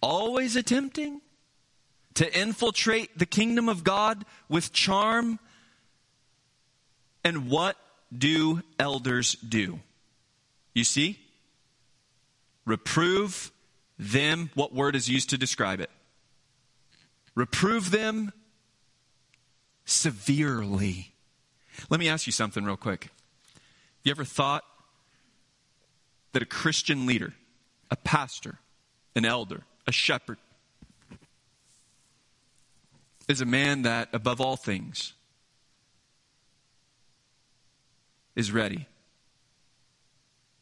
Always 0.00 0.56
attempting 0.56 1.20
to 2.14 2.38
infiltrate 2.38 3.18
the 3.18 3.26
kingdom 3.26 3.68
of 3.68 3.84
God 3.84 4.24
with 4.48 4.72
charm. 4.72 5.38
And 7.24 7.50
what 7.50 7.76
do 8.16 8.62
elders 8.78 9.32
do? 9.34 9.80
You 10.74 10.84
see? 10.84 11.18
Reprove 12.64 13.50
them. 13.98 14.50
What 14.54 14.74
word 14.74 14.96
is 14.96 15.08
used 15.08 15.30
to 15.30 15.38
describe 15.38 15.80
it? 15.80 15.90
Reprove 17.34 17.90
them 17.90 18.32
severely. 19.86 21.14
Let 21.88 22.00
me 22.00 22.08
ask 22.08 22.26
you 22.26 22.32
something 22.32 22.64
real 22.64 22.76
quick. 22.76 23.08
You 24.02 24.10
ever 24.10 24.24
thought 24.24 24.64
that 26.32 26.42
a 26.42 26.46
Christian 26.46 27.06
leader, 27.06 27.32
a 27.90 27.96
pastor, 27.96 28.58
an 29.14 29.24
elder, 29.24 29.62
a 29.86 29.92
shepherd, 29.92 30.36
is 33.26 33.40
a 33.40 33.46
man 33.46 33.82
that, 33.82 34.08
above 34.12 34.40
all 34.40 34.56
things, 34.56 35.14
is 38.34 38.52
ready 38.52 38.86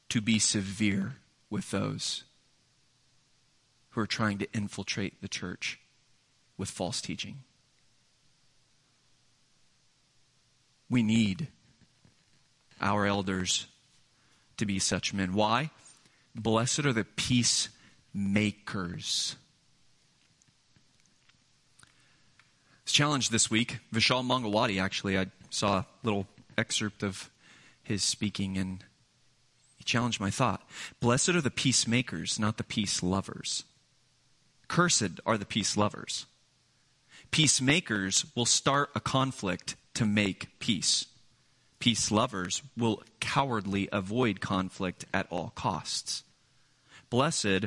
to 0.09 0.21
be 0.21 0.39
severe 0.39 1.17
with 1.51 1.71
those 1.71 2.25
who 3.91 4.01
are 4.01 4.07
trying 4.07 4.39
to 4.39 4.47
infiltrate 4.55 5.21
the 5.21 5.29
church 5.29 5.81
with 6.57 6.71
false 6.71 7.01
teaching. 7.01 7.39
We 10.89 11.03
need 11.03 11.49
our 12.81 13.05
elders 13.07 13.67
to 14.57 14.67
be 14.67 14.79
such 14.79 15.13
men. 15.15 15.35
Why? 15.35 15.71
Blessed 16.35 16.87
are 16.87 16.93
the 16.93 17.05
peacemakers. 17.05 19.37
This 22.85 22.93
challenge 22.93 23.31
this 23.31 23.51
week, 23.51 23.79
Vishal 23.93 24.25
Mangalwadi, 24.25 24.81
actually, 24.81 25.19
I 25.19 25.27
saw 25.51 25.79
a 25.79 25.87
little 26.03 26.29
excerpt 26.59 27.03
of 27.03 27.31
his 27.83 28.03
speaking 28.03 28.59
and 28.59 28.85
he 29.79 29.85
challenged 29.85 30.21
my 30.21 30.31
thought. 30.31 30.63
Blessed 31.01 31.31
are 31.31 31.41
the 31.41 31.51
peacemakers, 31.51 32.39
not 32.39 32.59
the 32.59 32.65
peace 32.65 33.03
lovers. 33.03 33.65
Cursed 34.69 35.21
are 35.25 35.39
the 35.39 35.47
peace 35.47 35.77
lovers. 35.77 36.27
Peacemakers 37.31 38.27
will 38.35 38.47
start 38.47 38.91
a 38.95 39.01
conflict 39.01 39.77
to 39.95 40.05
make 40.05 40.59
peace. 40.59 41.07
Peace 41.79 42.11
lovers 42.11 42.63
will 42.77 43.03
cowardly 43.21 43.89
avoid 43.93 44.41
conflict 44.41 45.05
at 45.13 45.27
all 45.31 45.53
costs. 45.55 46.23
Blessed 47.11 47.67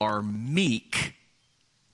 are 0.00 0.22
meek 0.22 1.14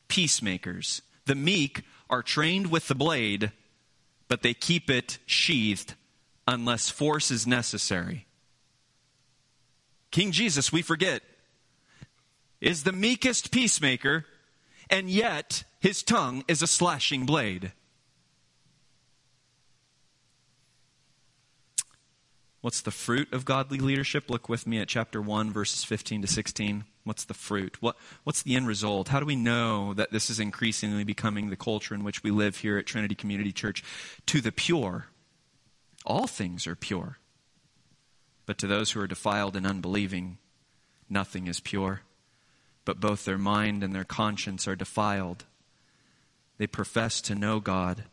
peacemakers. 0.08 1.02
The 1.26 1.34
meek 1.34 1.82
are 2.10 2.22
trained 2.22 2.70
with 2.70 2.88
the 2.88 2.94
blade, 2.94 3.52
but 4.28 4.42
they 4.42 4.54
keep 4.54 4.90
it 4.90 5.18
sheathed 5.26 5.94
unless 6.46 6.88
force 6.88 7.30
is 7.30 7.46
necessary. 7.46 8.26
King 10.10 10.32
Jesus, 10.32 10.72
we 10.72 10.82
forget, 10.82 11.22
is 12.60 12.84
the 12.84 12.92
meekest 12.92 13.50
peacemaker, 13.50 14.24
and 14.88 15.10
yet 15.10 15.64
his 15.80 16.02
tongue 16.02 16.44
is 16.48 16.62
a 16.62 16.66
slashing 16.66 17.26
blade. 17.26 17.72
What's 22.60 22.80
the 22.80 22.90
fruit 22.90 23.32
of 23.32 23.44
godly 23.44 23.78
leadership? 23.78 24.28
Look 24.28 24.48
with 24.48 24.66
me 24.66 24.80
at 24.80 24.88
chapter 24.88 25.22
1, 25.22 25.52
verses 25.52 25.84
15 25.84 26.22
to 26.22 26.28
16. 26.28 26.84
What's 27.04 27.24
the 27.24 27.34
fruit? 27.34 27.76
What, 27.80 27.96
what's 28.24 28.42
the 28.42 28.56
end 28.56 28.66
result? 28.66 29.08
How 29.08 29.20
do 29.20 29.26
we 29.26 29.36
know 29.36 29.94
that 29.94 30.10
this 30.10 30.28
is 30.28 30.40
increasingly 30.40 31.04
becoming 31.04 31.50
the 31.50 31.56
culture 31.56 31.94
in 31.94 32.02
which 32.02 32.24
we 32.24 32.32
live 32.32 32.56
here 32.58 32.76
at 32.76 32.86
Trinity 32.86 33.14
Community 33.14 33.52
Church? 33.52 33.84
To 34.26 34.40
the 34.40 34.50
pure, 34.50 35.06
all 36.04 36.26
things 36.26 36.66
are 36.66 36.74
pure. 36.74 37.18
But 38.44 38.58
to 38.58 38.66
those 38.66 38.90
who 38.90 39.00
are 39.00 39.06
defiled 39.06 39.54
and 39.54 39.66
unbelieving, 39.66 40.38
nothing 41.08 41.46
is 41.46 41.60
pure. 41.60 42.02
But 42.84 42.98
both 42.98 43.24
their 43.24 43.38
mind 43.38 43.84
and 43.84 43.94
their 43.94 44.04
conscience 44.04 44.66
are 44.66 44.76
defiled. 44.76 45.44
They 46.56 46.66
profess 46.66 47.20
to 47.22 47.36
know 47.36 47.60
God, 47.60 48.04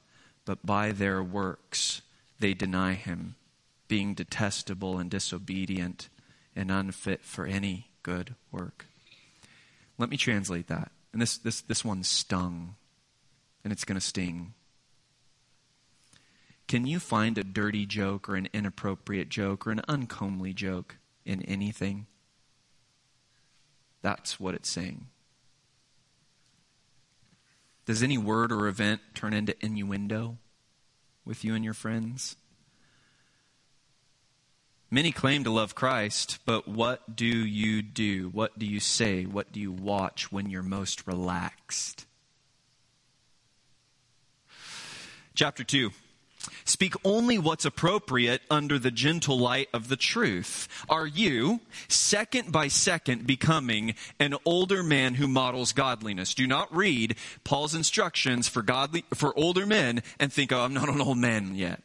but 0.45 0.63
by 0.63 0.91
their 0.91 1.23
works 1.23 2.03
they 2.39 2.53
deny 2.53 2.93
Him 2.93 3.35
being 3.87 4.13
detestable 4.13 4.97
and 4.97 5.09
disobedient 5.09 6.09
and 6.55 6.71
unfit 6.71 7.23
for 7.23 7.45
any 7.45 7.89
good 8.03 8.35
work. 8.51 8.85
Let 9.97 10.09
me 10.09 10.17
translate 10.17 10.67
that. 10.67 10.91
And 11.13 11.21
this, 11.21 11.37
this, 11.37 11.61
this 11.61 11.85
one 11.85 12.03
stung, 12.03 12.75
and 13.63 13.71
it's 13.71 13.85
going 13.85 13.99
to 13.99 14.05
sting. 14.05 14.53
Can 16.67 16.87
you 16.87 16.99
find 16.99 17.37
a 17.37 17.43
dirty 17.43 17.85
joke 17.85 18.27
or 18.27 18.35
an 18.35 18.49
inappropriate 18.53 19.29
joke 19.29 19.67
or 19.67 19.71
an 19.71 19.81
uncomely 19.87 20.53
joke 20.53 20.97
in 21.23 21.41
anything? 21.43 22.07
That's 24.01 24.39
what 24.39 24.55
it's 24.55 24.69
saying. 24.69 25.07
Does 27.85 28.01
any 28.01 28.17
word 28.17 28.51
or 28.51 28.67
event 28.67 29.01
turn 29.13 29.33
into 29.33 29.55
innuendo 29.63 30.37
with 31.23 31.43
you 31.43 31.53
and 31.53 31.63
your 31.63 31.73
friends? 31.73 32.35
Many 34.91 35.11
claim 35.11 35.43
to 35.43 35.51
love 35.51 35.73
Christ, 35.73 36.39
but 36.45 36.67
what 36.67 37.15
do 37.15 37.25
you 37.25 37.81
do? 37.81 38.29
What 38.29 38.57
do 38.57 38.65
you 38.65 38.79
say? 38.79 39.23
What 39.25 39.51
do 39.51 39.59
you 39.59 39.71
watch 39.71 40.31
when 40.31 40.49
you're 40.49 40.61
most 40.61 41.07
relaxed? 41.07 42.05
Chapter 45.33 45.63
2. 45.63 45.91
Speak 46.63 46.93
only 47.03 47.39
what's 47.39 47.65
appropriate 47.65 48.43
under 48.51 48.77
the 48.77 48.91
gentle 48.91 49.39
light 49.39 49.69
of 49.73 49.87
the 49.87 49.95
truth. 49.95 50.67
Are 50.87 51.07
you, 51.07 51.61
second 51.87 52.51
by 52.51 52.67
second, 52.67 53.25
becoming 53.25 53.95
an 54.19 54.35
older 54.45 54.83
man 54.83 55.15
who 55.15 55.27
models 55.27 55.73
godliness? 55.73 56.35
Do 56.35 56.45
not 56.45 56.73
read 56.73 57.15
Paul's 57.43 57.73
instructions 57.73 58.47
for 58.47 58.61
godly, 58.61 59.03
for 59.15 59.37
older 59.37 59.65
men 59.65 60.03
and 60.19 60.31
think, 60.31 60.51
oh, 60.51 60.61
I'm 60.61 60.75
not 60.75 60.89
an 60.89 61.01
old 61.01 61.17
man 61.17 61.55
yet 61.55 61.81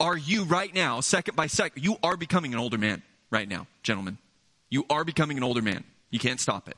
are 0.00 0.16
you 0.16 0.44
right 0.44 0.72
now, 0.74 1.00
second 1.00 1.36
by 1.36 1.46
second? 1.46 1.82
You 1.82 1.96
are 2.02 2.16
becoming 2.16 2.52
an 2.52 2.60
older 2.60 2.78
man 2.78 3.02
right 3.30 3.48
now, 3.48 3.66
gentlemen. 3.82 4.18
You 4.70 4.84
are 4.90 5.04
becoming 5.04 5.36
an 5.36 5.42
older 5.42 5.62
man. 5.62 5.84
You 6.10 6.18
can't 6.18 6.40
stop 6.40 6.68
it. 6.68 6.76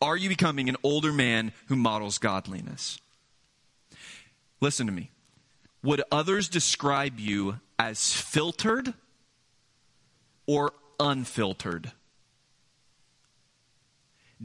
Are 0.00 0.16
you 0.16 0.28
becoming 0.28 0.68
an 0.68 0.76
older 0.82 1.12
man 1.12 1.52
who 1.68 1.76
models 1.76 2.18
godliness? 2.18 3.00
Listen 4.60 4.86
to 4.86 4.92
me. 4.92 5.10
Would 5.82 6.02
others 6.10 6.48
describe 6.48 7.18
you 7.18 7.60
as 7.78 8.12
filtered 8.12 8.92
or 10.46 10.72
unfiltered? 11.00 11.92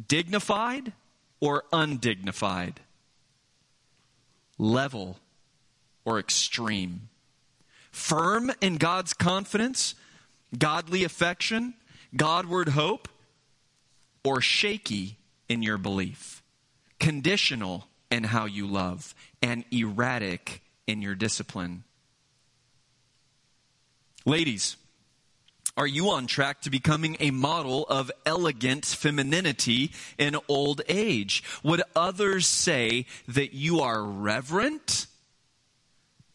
Dignified 0.08 0.94
or 1.40 1.64
undignified? 1.74 2.80
Level 4.58 5.18
or 6.06 6.20
extreme. 6.20 7.10
Firm 7.92 8.52
in 8.62 8.78
God's 8.78 9.14
confidence, 9.14 9.96
godly 10.58 11.04
affection, 11.04 11.74
Godward 12.16 12.70
hope, 12.70 13.08
or 14.24 14.42
shaky 14.42 15.18
in 15.48 15.64
your 15.64 15.78
belief. 15.78 16.44
Conditional 17.00 17.88
in 18.10 18.26
how 18.26 18.46
you 18.46 18.68
love, 18.68 19.16
and 19.42 19.64
erratic 19.72 20.62
in 20.86 21.02
your 21.02 21.16
discipline. 21.16 21.84
Ladies, 24.26 24.76
are 25.78 25.88
you 25.88 26.10
on 26.10 26.28
track 26.28 26.62
to 26.62 26.70
becoming 26.70 27.16
a 27.20 27.32
model 27.32 27.86
of 27.88 28.12
elegant 28.26 28.86
femininity 28.86 29.92
in 30.18 30.36
old 30.50 30.82
age? 30.90 31.44
Would 31.64 31.82
others 31.96 32.46
say 32.46 33.06
that 33.30 33.54
you 33.54 33.80
are 33.80 34.04
reverent 34.04 35.08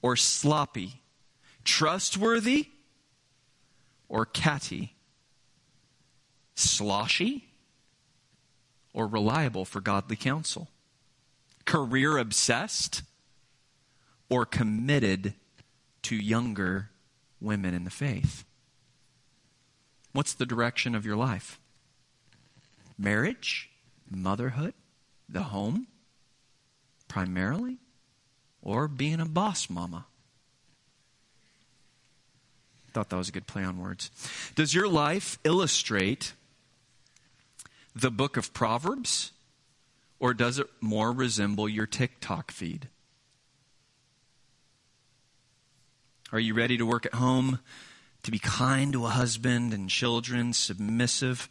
or 0.02 0.16
sloppy, 0.16 1.00
trustworthy 1.64 2.68
or 4.08 4.24
catty, 4.24 4.94
sloshy 6.54 7.48
or 8.92 9.06
reliable 9.06 9.64
for 9.64 9.80
godly 9.80 10.16
counsel, 10.16 10.68
career 11.64 12.16
obsessed 12.16 13.02
or 14.28 14.46
committed 14.46 15.34
to 16.02 16.16
younger 16.16 16.90
women 17.40 17.74
in 17.74 17.84
the 17.84 17.90
faith. 17.90 18.44
What's 20.12 20.32
the 20.32 20.46
direction 20.46 20.94
of 20.94 21.04
your 21.04 21.16
life? 21.16 21.60
Marriage, 22.98 23.68
motherhood, 24.10 24.72
the 25.28 25.42
home, 25.42 25.88
primarily? 27.06 27.78
Or 28.66 28.88
being 28.88 29.20
a 29.20 29.24
boss 29.24 29.70
mama. 29.70 30.04
Thought 32.92 33.10
that 33.10 33.16
was 33.16 33.28
a 33.28 33.32
good 33.32 33.46
play 33.46 33.62
on 33.62 33.78
words. 33.78 34.10
Does 34.56 34.74
your 34.74 34.88
life 34.88 35.38
illustrate 35.44 36.32
the 37.94 38.10
book 38.10 38.36
of 38.36 38.52
Proverbs, 38.52 39.30
or 40.18 40.34
does 40.34 40.58
it 40.58 40.66
more 40.80 41.12
resemble 41.12 41.68
your 41.68 41.86
TikTok 41.86 42.50
feed? 42.50 42.88
Are 46.32 46.40
you 46.40 46.52
ready 46.52 46.76
to 46.76 46.84
work 46.84 47.06
at 47.06 47.14
home 47.14 47.60
to 48.24 48.32
be 48.32 48.40
kind 48.40 48.92
to 48.94 49.06
a 49.06 49.10
husband 49.10 49.72
and 49.72 49.88
children, 49.88 50.52
submissive? 50.52 51.48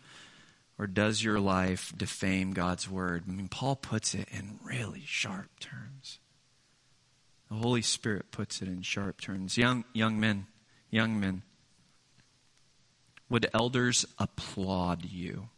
Or 0.78 0.86
does 0.86 1.24
your 1.24 1.40
life 1.40 1.94
defame 1.96 2.52
God's 2.52 2.90
word? 2.90 3.24
I 3.26 3.32
mean, 3.32 3.48
Paul 3.48 3.78
puts 3.78 4.14
it 4.14 4.28
in 4.34 4.60
really 4.66 5.04
sharp 5.06 5.62
terms. 5.62 6.20
The 7.50 7.56
Holy 7.56 7.82
Spirit 7.82 8.32
puts 8.32 8.62
it 8.62 8.68
in 8.68 8.82
sharp 8.82 9.22
terms. 9.22 9.58
Young, 9.58 9.86
young 9.94 10.20
men, 10.20 10.48
young 10.90 11.20
men, 11.20 11.44
would 13.30 13.48
elders 13.54 14.06
applaud 14.18 15.06
you? 15.06 15.50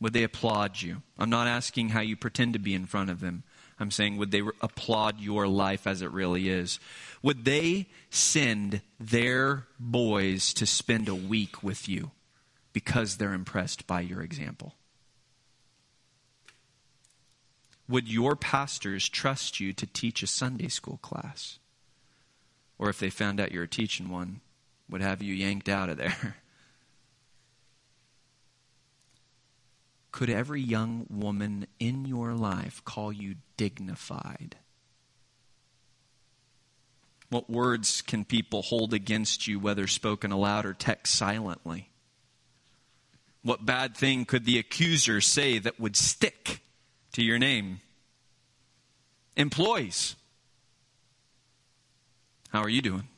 Would 0.00 0.12
they 0.12 0.22
applaud 0.24 0.80
you? 0.82 1.02
I'm 1.18 1.30
not 1.30 1.46
asking 1.46 1.90
how 1.90 2.00
you 2.00 2.16
pretend 2.16 2.52
to 2.52 2.58
be 2.58 2.74
in 2.74 2.86
front 2.86 3.10
of 3.10 3.20
them. 3.20 3.44
I'm 3.78 3.90
saying, 3.90 4.16
would 4.16 4.30
they 4.30 4.42
applaud 4.60 5.20
your 5.20 5.46
life 5.46 5.86
as 5.86 6.02
it 6.02 6.10
really 6.10 6.48
is? 6.48 6.78
Would 7.22 7.44
they 7.44 7.88
send 8.10 8.80
their 8.98 9.66
boys 9.78 10.54
to 10.54 10.66
spend 10.66 11.08
a 11.08 11.14
week 11.14 11.62
with 11.62 11.88
you 11.88 12.10
because 12.72 13.16
they're 13.16 13.34
impressed 13.34 13.86
by 13.86 14.00
your 14.00 14.22
example? 14.22 14.74
Would 17.88 18.08
your 18.08 18.34
pastors 18.34 19.08
trust 19.08 19.60
you 19.60 19.72
to 19.74 19.86
teach 19.86 20.22
a 20.22 20.26
Sunday 20.26 20.68
school 20.68 20.98
class? 20.98 21.58
Or 22.78 22.88
if 22.90 22.98
they 22.98 23.10
found 23.10 23.40
out 23.40 23.52
you 23.52 23.60
were 23.60 23.66
teaching 23.66 24.08
one, 24.08 24.40
would 24.90 25.00
have 25.00 25.22
you 25.22 25.34
yanked 25.34 25.68
out 25.68 25.88
of 25.88 25.96
there? 25.96 26.36
Could 30.12 30.30
every 30.30 30.62
young 30.62 31.06
woman 31.10 31.66
in 31.78 32.06
your 32.06 32.32
life 32.32 32.82
call 32.84 33.12
you 33.12 33.34
dignified? 33.58 34.56
What 37.28 37.50
words 37.50 38.02
can 38.02 38.24
people 38.24 38.62
hold 38.62 38.94
against 38.94 39.46
you, 39.46 39.58
whether 39.58 39.86
spoken 39.86 40.32
aloud 40.32 40.64
or 40.64 40.72
text 40.72 41.14
silently? 41.14 41.90
What 43.42 43.66
bad 43.66 43.96
thing 43.96 44.24
could 44.24 44.44
the 44.44 44.58
accuser 44.58 45.20
say 45.20 45.58
that 45.58 45.78
would 45.78 45.96
stick? 45.96 46.62
To 47.16 47.24
your 47.24 47.38
name. 47.38 47.80
Employees, 49.38 50.16
how 52.50 52.60
are 52.60 52.68
you 52.68 52.82
doing? 52.82 53.08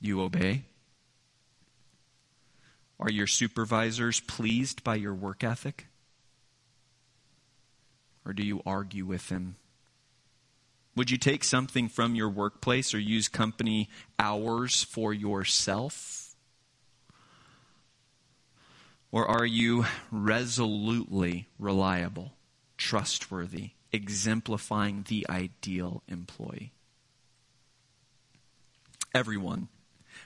You 0.00 0.22
obey? 0.22 0.62
Are 2.98 3.10
your 3.10 3.26
supervisors 3.26 4.20
pleased 4.20 4.84
by 4.84 4.94
your 4.94 5.12
work 5.12 5.44
ethic? 5.44 5.88
Or 8.24 8.32
do 8.32 8.42
you 8.42 8.62
argue 8.64 9.04
with 9.04 9.28
them? 9.28 9.56
Would 10.94 11.10
you 11.10 11.18
take 11.18 11.44
something 11.44 11.90
from 11.90 12.14
your 12.14 12.30
workplace 12.30 12.94
or 12.94 12.98
use 12.98 13.28
company 13.28 13.90
hours 14.18 14.82
for 14.82 15.12
yourself? 15.12 16.15
Or 19.16 19.26
are 19.26 19.46
you 19.46 19.86
resolutely 20.10 21.48
reliable, 21.58 22.34
trustworthy, 22.76 23.70
exemplifying 23.90 25.06
the 25.08 25.26
ideal 25.30 26.02
employee? 26.06 26.74
Everyone, 29.14 29.68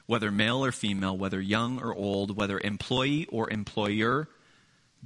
whether 0.07 0.33
male 0.33 0.65
or 0.65 0.73
female, 0.73 1.17
whether 1.17 1.41
young 1.41 1.81
or 1.81 1.95
old, 1.95 2.37
whether 2.37 2.59
employee 2.59 3.27
or 3.27 3.49
employer, 3.49 4.29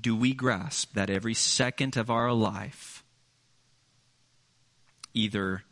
do 0.00 0.16
we 0.16 0.32
grasp 0.32 0.94
that 0.94 1.10
every 1.10 1.34
second 1.34 1.98
of 1.98 2.08
our 2.08 2.32
life 2.32 3.04
either 5.12 5.62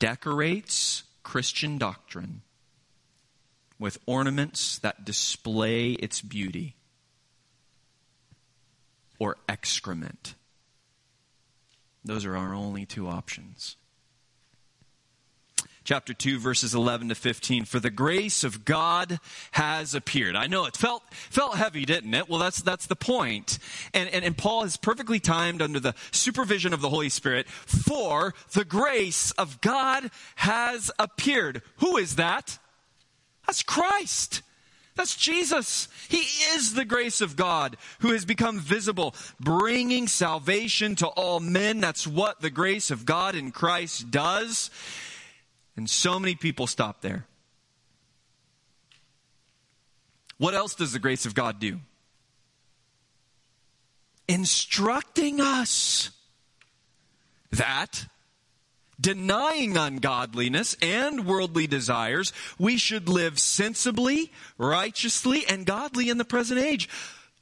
decorates 0.00 1.04
Christian 1.22 1.78
doctrine 1.78 2.42
with 3.78 3.98
ornaments 4.04 4.80
that 4.80 5.04
display 5.04 5.92
its 5.92 6.20
beauty 6.20 6.74
or 9.22 9.36
excrement. 9.48 10.34
Those 12.04 12.24
are 12.24 12.36
our 12.36 12.52
only 12.52 12.84
two 12.84 13.06
options. 13.06 13.76
Chapter 15.84 16.12
2, 16.12 16.40
verses 16.40 16.74
11 16.74 17.10
to 17.10 17.14
15. 17.14 17.64
For 17.66 17.78
the 17.78 17.88
grace 17.88 18.42
of 18.42 18.64
God 18.64 19.20
has 19.52 19.94
appeared. 19.94 20.34
I 20.34 20.48
know 20.48 20.64
it 20.64 20.76
felt, 20.76 21.04
felt 21.12 21.54
heavy, 21.54 21.84
didn't 21.84 22.12
it? 22.12 22.28
Well, 22.28 22.40
that's, 22.40 22.62
that's 22.62 22.86
the 22.86 22.96
point. 22.96 23.60
And, 23.94 24.08
and, 24.08 24.24
and 24.24 24.36
Paul 24.36 24.64
is 24.64 24.76
perfectly 24.76 25.20
timed 25.20 25.62
under 25.62 25.78
the 25.78 25.94
supervision 26.10 26.72
of 26.72 26.80
the 26.80 26.90
Holy 26.90 27.08
Spirit. 27.08 27.48
For 27.48 28.34
the 28.54 28.64
grace 28.64 29.30
of 29.32 29.60
God 29.60 30.10
has 30.34 30.90
appeared. 30.98 31.62
Who 31.76 31.96
is 31.96 32.16
that? 32.16 32.58
That's 33.46 33.62
Christ. 33.62 34.42
That's 34.94 35.16
Jesus. 35.16 35.88
He 36.08 36.18
is 36.54 36.74
the 36.74 36.84
grace 36.84 37.20
of 37.20 37.34
God 37.34 37.76
who 38.00 38.12
has 38.12 38.24
become 38.24 38.58
visible, 38.58 39.14
bringing 39.40 40.06
salvation 40.06 40.96
to 40.96 41.06
all 41.06 41.40
men. 41.40 41.80
That's 41.80 42.06
what 42.06 42.40
the 42.40 42.50
grace 42.50 42.90
of 42.90 43.06
God 43.06 43.34
in 43.34 43.52
Christ 43.52 44.10
does. 44.10 44.70
And 45.76 45.88
so 45.88 46.18
many 46.18 46.34
people 46.34 46.66
stop 46.66 47.00
there. 47.00 47.26
What 50.36 50.54
else 50.54 50.74
does 50.74 50.92
the 50.92 50.98
grace 50.98 51.24
of 51.24 51.34
God 51.34 51.58
do? 51.58 51.80
Instructing 54.28 55.40
us 55.40 56.10
that 57.50 58.06
denying 59.02 59.76
ungodliness 59.76 60.76
and 60.80 61.26
worldly 61.26 61.66
desires, 61.66 62.32
we 62.58 62.78
should 62.78 63.08
live 63.08 63.38
sensibly, 63.38 64.32
righteously, 64.56 65.44
and 65.46 65.66
godly 65.66 66.08
in 66.08 66.16
the 66.16 66.24
present 66.24 66.60
age, 66.60 66.88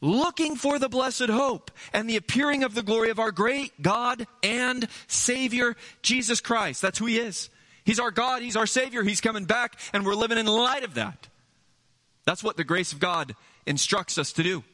looking 0.01 0.57
for 0.57 0.79
the 0.79 0.89
blessed 0.89 1.29
hope 1.29 1.71
and 1.93 2.09
the 2.09 2.17
appearing 2.17 2.65
of 2.65 2.75
the 2.75 2.83
glory 2.83 3.11
of 3.11 3.19
our 3.19 3.31
great 3.31 3.81
God 3.83 4.27
and 4.43 4.89
Savior, 5.07 5.77
Jesus 6.03 6.41
Christ. 6.41 6.83
That's 6.83 6.99
who 6.99 7.07
He 7.07 7.19
is. 7.19 7.51
He's 7.85 8.01
our 8.01 8.11
God, 8.11 8.43
He's 8.43 8.57
our 8.57 8.67
Savior, 8.67 9.03
He's 9.03 9.21
coming 9.21 9.45
back, 9.45 9.79
and 9.93 10.05
we're 10.05 10.15
living 10.15 10.39
in 10.39 10.47
light 10.47 10.85
of 10.85 10.95
that. 10.95 11.29
That's 12.25 12.43
what 12.43 12.57
the 12.57 12.65
grace 12.65 12.93
of 12.93 13.01
God 13.01 13.35
instructs 13.67 14.19
us 14.19 14.33
to 14.33 14.43
do. 14.43 14.65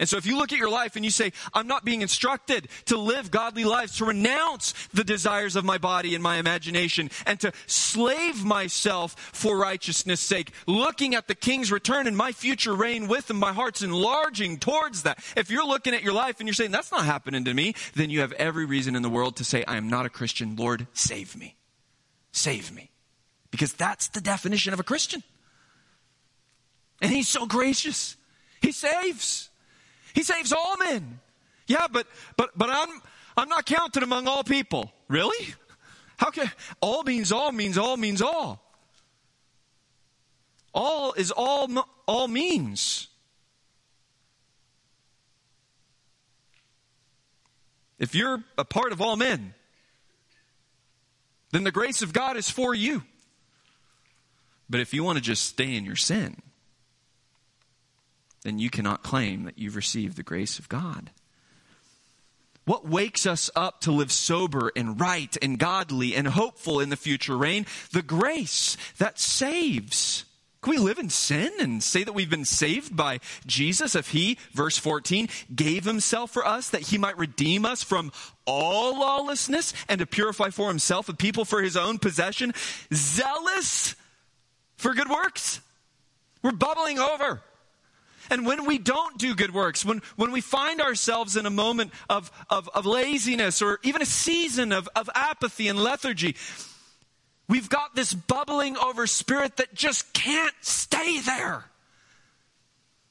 And 0.00 0.08
so 0.08 0.16
if 0.16 0.24
you 0.24 0.38
look 0.38 0.50
at 0.52 0.58
your 0.58 0.70
life 0.70 0.96
and 0.96 1.04
you 1.04 1.10
say, 1.10 1.32
I'm 1.52 1.66
not 1.66 1.84
being 1.84 2.00
instructed 2.00 2.68
to 2.86 2.96
live 2.96 3.30
godly 3.30 3.64
lives, 3.64 3.98
to 3.98 4.06
renounce 4.06 4.72
the 4.94 5.04
desires 5.04 5.56
of 5.56 5.64
my 5.64 5.76
body 5.76 6.14
and 6.14 6.22
my 6.22 6.38
imagination, 6.38 7.10
and 7.26 7.38
to 7.40 7.52
slave 7.66 8.42
myself 8.42 9.14
for 9.32 9.58
righteousness' 9.58 10.20
sake, 10.20 10.52
looking 10.66 11.14
at 11.14 11.28
the 11.28 11.34
king's 11.34 11.70
return 11.70 12.06
and 12.06 12.16
my 12.16 12.32
future 12.32 12.74
reign 12.74 13.08
with 13.08 13.28
him, 13.28 13.36
my 13.36 13.52
heart's 13.52 13.82
enlarging 13.82 14.56
towards 14.56 15.02
that. 15.02 15.22
If 15.36 15.50
you're 15.50 15.66
looking 15.66 15.92
at 15.92 16.02
your 16.02 16.14
life 16.14 16.40
and 16.40 16.48
you're 16.48 16.54
saying, 16.54 16.70
that's 16.70 16.90
not 16.90 17.04
happening 17.04 17.44
to 17.44 17.52
me, 17.52 17.74
then 17.94 18.08
you 18.08 18.20
have 18.20 18.32
every 18.32 18.64
reason 18.64 18.96
in 18.96 19.02
the 19.02 19.10
world 19.10 19.36
to 19.36 19.44
say, 19.44 19.64
I 19.68 19.76
am 19.76 19.90
not 19.90 20.06
a 20.06 20.10
Christian. 20.10 20.56
Lord, 20.56 20.86
save 20.94 21.36
me. 21.36 21.56
Save 22.32 22.72
me. 22.72 22.90
Because 23.50 23.74
that's 23.74 24.08
the 24.08 24.22
definition 24.22 24.72
of 24.72 24.80
a 24.80 24.82
Christian. 24.82 25.22
And 27.02 27.12
he's 27.12 27.28
so 27.28 27.44
gracious. 27.44 28.16
He 28.62 28.72
saves. 28.72 29.49
He 30.14 30.22
saves 30.22 30.52
all 30.52 30.76
men. 30.78 31.20
Yeah, 31.66 31.86
but 31.90 32.06
but 32.36 32.50
but 32.56 32.70
I'm 32.70 32.88
I'm 33.36 33.48
not 33.48 33.66
counted 33.66 34.02
among 34.02 34.26
all 34.26 34.44
people. 34.44 34.92
Really? 35.08 35.54
How 36.16 36.30
can 36.30 36.50
all 36.80 37.02
means 37.02 37.32
all 37.32 37.52
means 37.52 37.78
all 37.78 37.96
means 37.96 38.20
all? 38.20 38.62
All 40.74 41.12
is 41.14 41.30
all 41.30 41.68
all 42.06 42.28
means. 42.28 43.08
If 47.98 48.14
you're 48.14 48.42
a 48.56 48.64
part 48.64 48.92
of 48.92 49.00
all 49.00 49.16
men, 49.16 49.54
then 51.52 51.64
the 51.64 51.70
grace 51.70 52.02
of 52.02 52.12
God 52.12 52.36
is 52.36 52.48
for 52.48 52.74
you. 52.74 53.02
But 54.68 54.80
if 54.80 54.94
you 54.94 55.04
want 55.04 55.18
to 55.18 55.22
just 55.22 55.44
stay 55.44 55.74
in 55.74 55.84
your 55.84 55.96
sin, 55.96 56.40
then 58.42 58.58
you 58.58 58.70
cannot 58.70 59.02
claim 59.02 59.44
that 59.44 59.58
you've 59.58 59.76
received 59.76 60.16
the 60.16 60.22
grace 60.22 60.58
of 60.58 60.68
God. 60.68 61.10
What 62.64 62.86
wakes 62.86 63.26
us 63.26 63.50
up 63.56 63.80
to 63.80 63.90
live 63.90 64.12
sober 64.12 64.70
and 64.76 65.00
right 65.00 65.36
and 65.42 65.58
godly 65.58 66.14
and 66.14 66.28
hopeful 66.28 66.78
in 66.78 66.88
the 66.88 66.96
future 66.96 67.36
reign? 67.36 67.66
The 67.92 68.02
grace 68.02 68.76
that 68.98 69.18
saves. 69.18 70.24
Can 70.62 70.72
we 70.72 70.78
live 70.78 70.98
in 70.98 71.08
sin 71.08 71.50
and 71.58 71.82
say 71.82 72.04
that 72.04 72.12
we've 72.12 72.28
been 72.28 72.44
saved 72.44 72.94
by 72.94 73.20
Jesus 73.46 73.94
if 73.94 74.10
he, 74.10 74.36
verse 74.52 74.76
14, 74.76 75.28
gave 75.54 75.84
himself 75.84 76.30
for 76.32 76.46
us 76.46 76.68
that 76.68 76.82
he 76.82 76.98
might 76.98 77.16
redeem 77.16 77.64
us 77.64 77.82
from 77.82 78.12
all 78.44 79.00
lawlessness 79.00 79.72
and 79.88 80.00
to 80.00 80.06
purify 80.06 80.50
for 80.50 80.68
himself 80.68 81.08
a 81.08 81.14
people 81.14 81.46
for 81.46 81.62
his 81.62 81.78
own 81.78 81.98
possession, 81.98 82.52
zealous 82.92 83.94
for 84.76 84.92
good 84.92 85.08
works? 85.08 85.60
We're 86.42 86.52
bubbling 86.52 86.98
over. 86.98 87.42
And 88.30 88.46
when 88.46 88.64
we 88.64 88.78
don't 88.78 89.18
do 89.18 89.34
good 89.34 89.52
works, 89.52 89.84
when, 89.84 90.00
when 90.16 90.30
we 90.32 90.40
find 90.40 90.80
ourselves 90.80 91.36
in 91.36 91.46
a 91.46 91.50
moment 91.50 91.92
of, 92.08 92.30
of, 92.48 92.68
of 92.74 92.86
laziness 92.86 93.60
or 93.60 93.80
even 93.82 94.00
a 94.00 94.06
season 94.06 94.72
of, 94.72 94.88
of 94.94 95.10
apathy 95.14 95.68
and 95.68 95.78
lethargy, 95.78 96.36
We've 97.50 97.68
got 97.68 97.96
this 97.96 98.14
bubbling 98.14 98.76
over 98.76 99.08
spirit 99.08 99.56
that 99.56 99.74
just 99.74 100.12
can't 100.12 100.54
stay 100.60 101.18
there. 101.18 101.64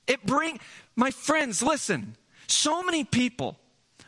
It 0.08 0.26
bring 0.26 0.62
my 0.96 1.12
friends, 1.12 1.62
listen. 1.62 2.16
So 2.48 2.82
many 2.82 3.04
people 3.04 3.60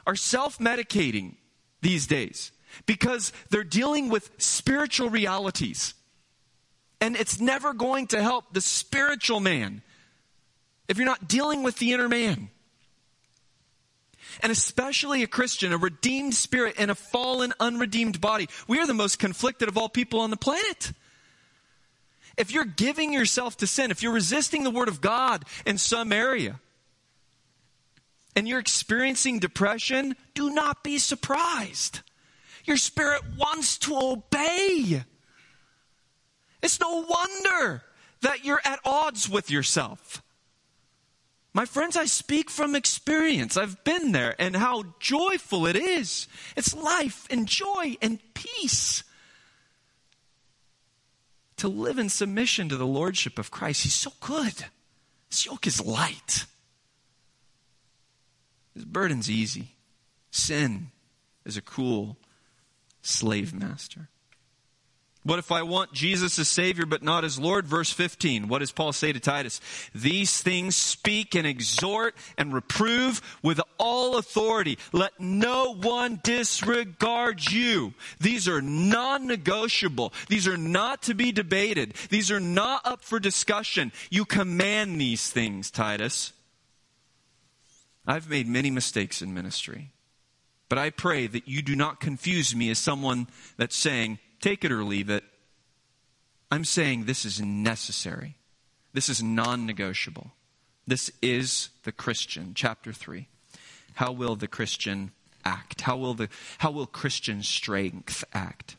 are 0.08 0.16
self-medicating 0.16 1.36
these 1.82 2.08
days 2.08 2.54
because 2.86 3.34
they're 3.50 3.66
dealing 3.66 4.08
with 4.08 4.32
spiritual 4.38 5.10
realities. 5.10 5.96
And 7.02 7.18
it's 7.18 7.42
never 7.42 7.74
going 7.74 8.08
to 8.08 8.22
help 8.22 8.54
the 8.54 8.62
spiritual 8.62 9.42
man 9.42 9.82
if 10.92 10.98
you're 10.98 11.06
not 11.06 11.30
dealing 11.30 11.64
with 11.64 11.78
the 11.78 11.94
inner 11.94 12.10
man. 12.10 12.50
And 14.42 14.52
especially 14.52 15.24
a 15.24 15.28
Christian, 15.28 15.72
a 15.72 15.78
redeemed 15.78 16.36
spirit 16.36 16.76
in 16.76 16.90
a 16.90 16.96
fallen, 16.96 17.54
unredeemed 17.62 18.20
body. 18.20 18.50
We 18.68 18.78
are 18.80 18.86
the 18.86 18.94
most 18.94 19.18
conflicted 19.18 19.70
of 19.70 19.78
all 19.78 19.88
people 19.88 20.20
on 20.20 20.32
the 20.32 20.38
planet. 20.38 20.92
If 22.36 22.54
you're 22.54 22.66
giving 22.66 23.14
yourself 23.14 23.56
to 23.58 23.68
sin, 23.68 23.90
if 23.90 24.04
you're 24.04 24.12
resisting 24.12 24.64
the 24.64 24.70
Word 24.70 24.90
of 24.90 25.00
God 25.00 25.46
in 25.66 25.78
some 25.78 26.12
area, 26.12 26.60
and 28.36 28.46
you're 28.46 28.60
experiencing 28.60 29.40
depression, 29.40 30.16
do 30.34 30.50
not 30.50 30.84
be 30.84 30.98
surprised. 30.98 32.02
Your 32.66 32.78
spirit 32.78 33.22
wants 33.38 33.78
to 33.80 33.98
obey. 33.98 35.04
It's 36.62 36.80
no 36.82 37.06
wonder 37.08 37.84
that 38.22 38.44
you're 38.44 38.62
at 38.66 38.80
odds 38.84 39.30
with 39.30 39.50
yourself. 39.50 40.22
My 41.54 41.66
friends, 41.66 41.98
I 41.98 42.06
speak 42.06 42.50
from 42.50 42.76
experience. 42.76 43.58
I've 43.58 43.84
been 43.84 44.14
there 44.14 44.36
and 44.40 44.56
how 44.56 44.84
joyful 45.00 45.66
it 45.66 45.76
is. 45.76 46.28
It's 46.56 46.74
life 46.74 47.28
and 47.30 47.46
joy 47.48 47.98
and 48.02 48.20
peace. 48.34 49.04
To 51.58 51.68
live 51.68 52.00
in 52.00 52.10
submission 52.10 52.70
to 52.70 52.78
the 52.78 52.88
Lordship 52.88 53.38
of 53.38 53.52
Christ. 53.52 53.84
He's 53.84 53.94
so 53.94 54.12
good. 54.22 54.66
His 55.30 55.46
yoke 55.46 55.68
is 55.68 55.86
light. 55.86 56.46
His 58.74 58.86
burden's 58.86 59.30
easy. 59.30 59.76
Sin 60.32 60.92
is 61.46 61.58
a 61.58 61.62
cruel 61.62 62.18
slave 63.02 63.54
master. 63.54 64.08
What 65.24 65.38
if 65.38 65.52
I 65.52 65.62
want 65.62 65.94
Jesus 65.94 66.40
as 66.40 66.48
Savior 66.48 66.88
but 66.88 67.04
not 67.04 67.24
as 67.24 67.38
Lord? 67.38 67.68
Verse 67.68 67.92
15. 67.92 68.48
What 68.48 68.60
does 68.60 68.72
Paul 68.72 68.92
say 68.92 69.14
to 69.14 69.20
Titus? 69.20 69.62
These 69.94 70.42
things 70.42 70.76
speak 70.76 71.36
and 71.36 71.46
exhort 71.46 72.16
and 72.40 72.52
reprove 72.52 73.22
with 73.44 73.62
all 73.78 74.18
authority. 74.18 74.80
Let 74.92 75.20
no 75.20 75.76
one 75.76 76.20
disregard 76.24 77.52
you. 77.52 77.94
These 78.20 78.48
are 78.48 78.64
non 78.64 79.28
negotiable. 79.28 80.12
These 80.28 80.48
are 80.48 80.58
not 80.58 81.04
to 81.04 81.14
be 81.14 81.32
debated. 81.32 81.94
These 82.10 82.32
are 82.32 82.40
not 82.40 82.82
up 82.84 83.04
for 83.04 83.20
discussion. 83.20 83.92
You 84.10 84.26
command 84.26 85.00
these 85.00 85.30
things, 85.30 85.70
Titus. 85.70 86.34
I've 88.08 88.28
made 88.28 88.48
many 88.48 88.72
mistakes 88.72 89.22
in 89.22 89.36
ministry. 89.36 89.92
But 90.68 90.80
I 90.80 90.90
pray 90.90 91.28
that 91.28 91.48
you 91.48 91.62
do 91.62 91.76
not 91.76 92.00
confuse 92.00 92.56
me 92.56 92.72
as 92.72 92.80
someone 92.80 93.28
that's 93.58 93.76
saying, 93.76 94.18
take 94.42 94.66
it 94.66 94.72
or 94.72 94.84
leave 94.84 95.10
it. 95.10 95.24
I'm 96.52 96.66
saying 96.66 97.06
this 97.06 97.24
is 97.24 97.40
necessary. 97.40 98.36
This 98.94 99.08
is 99.08 99.24
non 99.24 99.66
negotiable. 99.66 100.32
This 100.86 101.12
is 101.22 101.70
the 101.84 101.92
Christian. 101.92 102.54
Chapter 102.54 102.92
3. 102.92 103.28
How 103.96 104.12
will 104.12 104.36
the 104.36 104.48
Christian 104.48 105.12
act? 105.46 105.82
How 105.82 105.96
will, 105.96 106.14
the, 106.14 106.30
how 106.58 106.72
will 106.72 106.86
Christian 106.86 107.44
strength 107.44 108.24
act? 108.34 108.76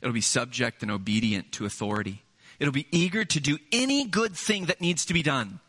It'll 0.00 0.12
be 0.12 0.20
subject 0.20 0.82
and 0.82 0.90
obedient 0.90 1.52
to 1.52 1.64
authority. 1.64 2.22
It'll 2.58 2.72
be 2.72 2.86
eager 2.90 3.24
to 3.24 3.40
do 3.40 3.58
any 3.72 4.04
good 4.06 4.34
thing 4.34 4.66
that 4.66 4.80
needs 4.80 5.06
to 5.06 5.14
be 5.14 5.22
done. 5.22 5.60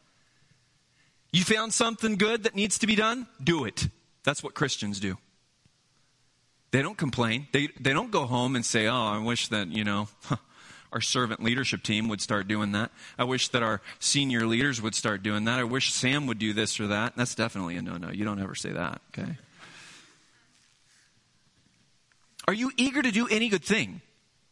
You 1.31 1.43
found 1.43 1.73
something 1.73 2.15
good 2.15 2.43
that 2.43 2.55
needs 2.55 2.79
to 2.79 2.87
be 2.87 2.95
done? 2.95 3.27
Do 3.43 3.65
it. 3.65 3.87
That's 4.23 4.41
what 4.41 4.53
Christians 4.53 4.99
do. 4.99 5.17
They 6.71 6.81
don't 6.81 6.97
complain. 6.97 7.47
They, 7.53 7.69
they 7.79 7.93
don't 7.93 8.11
go 8.11 8.25
home 8.25 8.55
and 8.55 8.65
say, 8.65 8.87
oh, 8.87 8.95
I 8.95 9.19
wish 9.19 9.47
that, 9.49 9.69
you 9.69 9.83
know, 9.83 10.09
our 10.91 11.01
servant 11.01 11.41
leadership 11.41 11.83
team 11.83 12.07
would 12.09 12.21
start 12.21 12.47
doing 12.47 12.73
that. 12.73 12.91
I 13.17 13.23
wish 13.23 13.49
that 13.49 13.63
our 13.63 13.81
senior 13.99 14.45
leaders 14.45 14.81
would 14.81 14.95
start 14.95 15.23
doing 15.23 15.45
that. 15.45 15.59
I 15.59 15.63
wish 15.63 15.93
Sam 15.93 16.27
would 16.27 16.39
do 16.39 16.53
this 16.53 16.79
or 16.79 16.87
that. 16.87 17.13
That's 17.15 17.35
definitely 17.35 17.77
a 17.77 17.81
no 17.81 17.97
no. 17.97 18.11
You 18.11 18.25
don't 18.25 18.41
ever 18.41 18.55
say 18.55 18.71
that, 18.71 19.01
okay? 19.09 19.37
Are 22.47 22.53
you 22.53 22.71
eager 22.77 23.01
to 23.01 23.11
do 23.11 23.27
any 23.27 23.49
good 23.49 23.63
thing? 23.63 24.01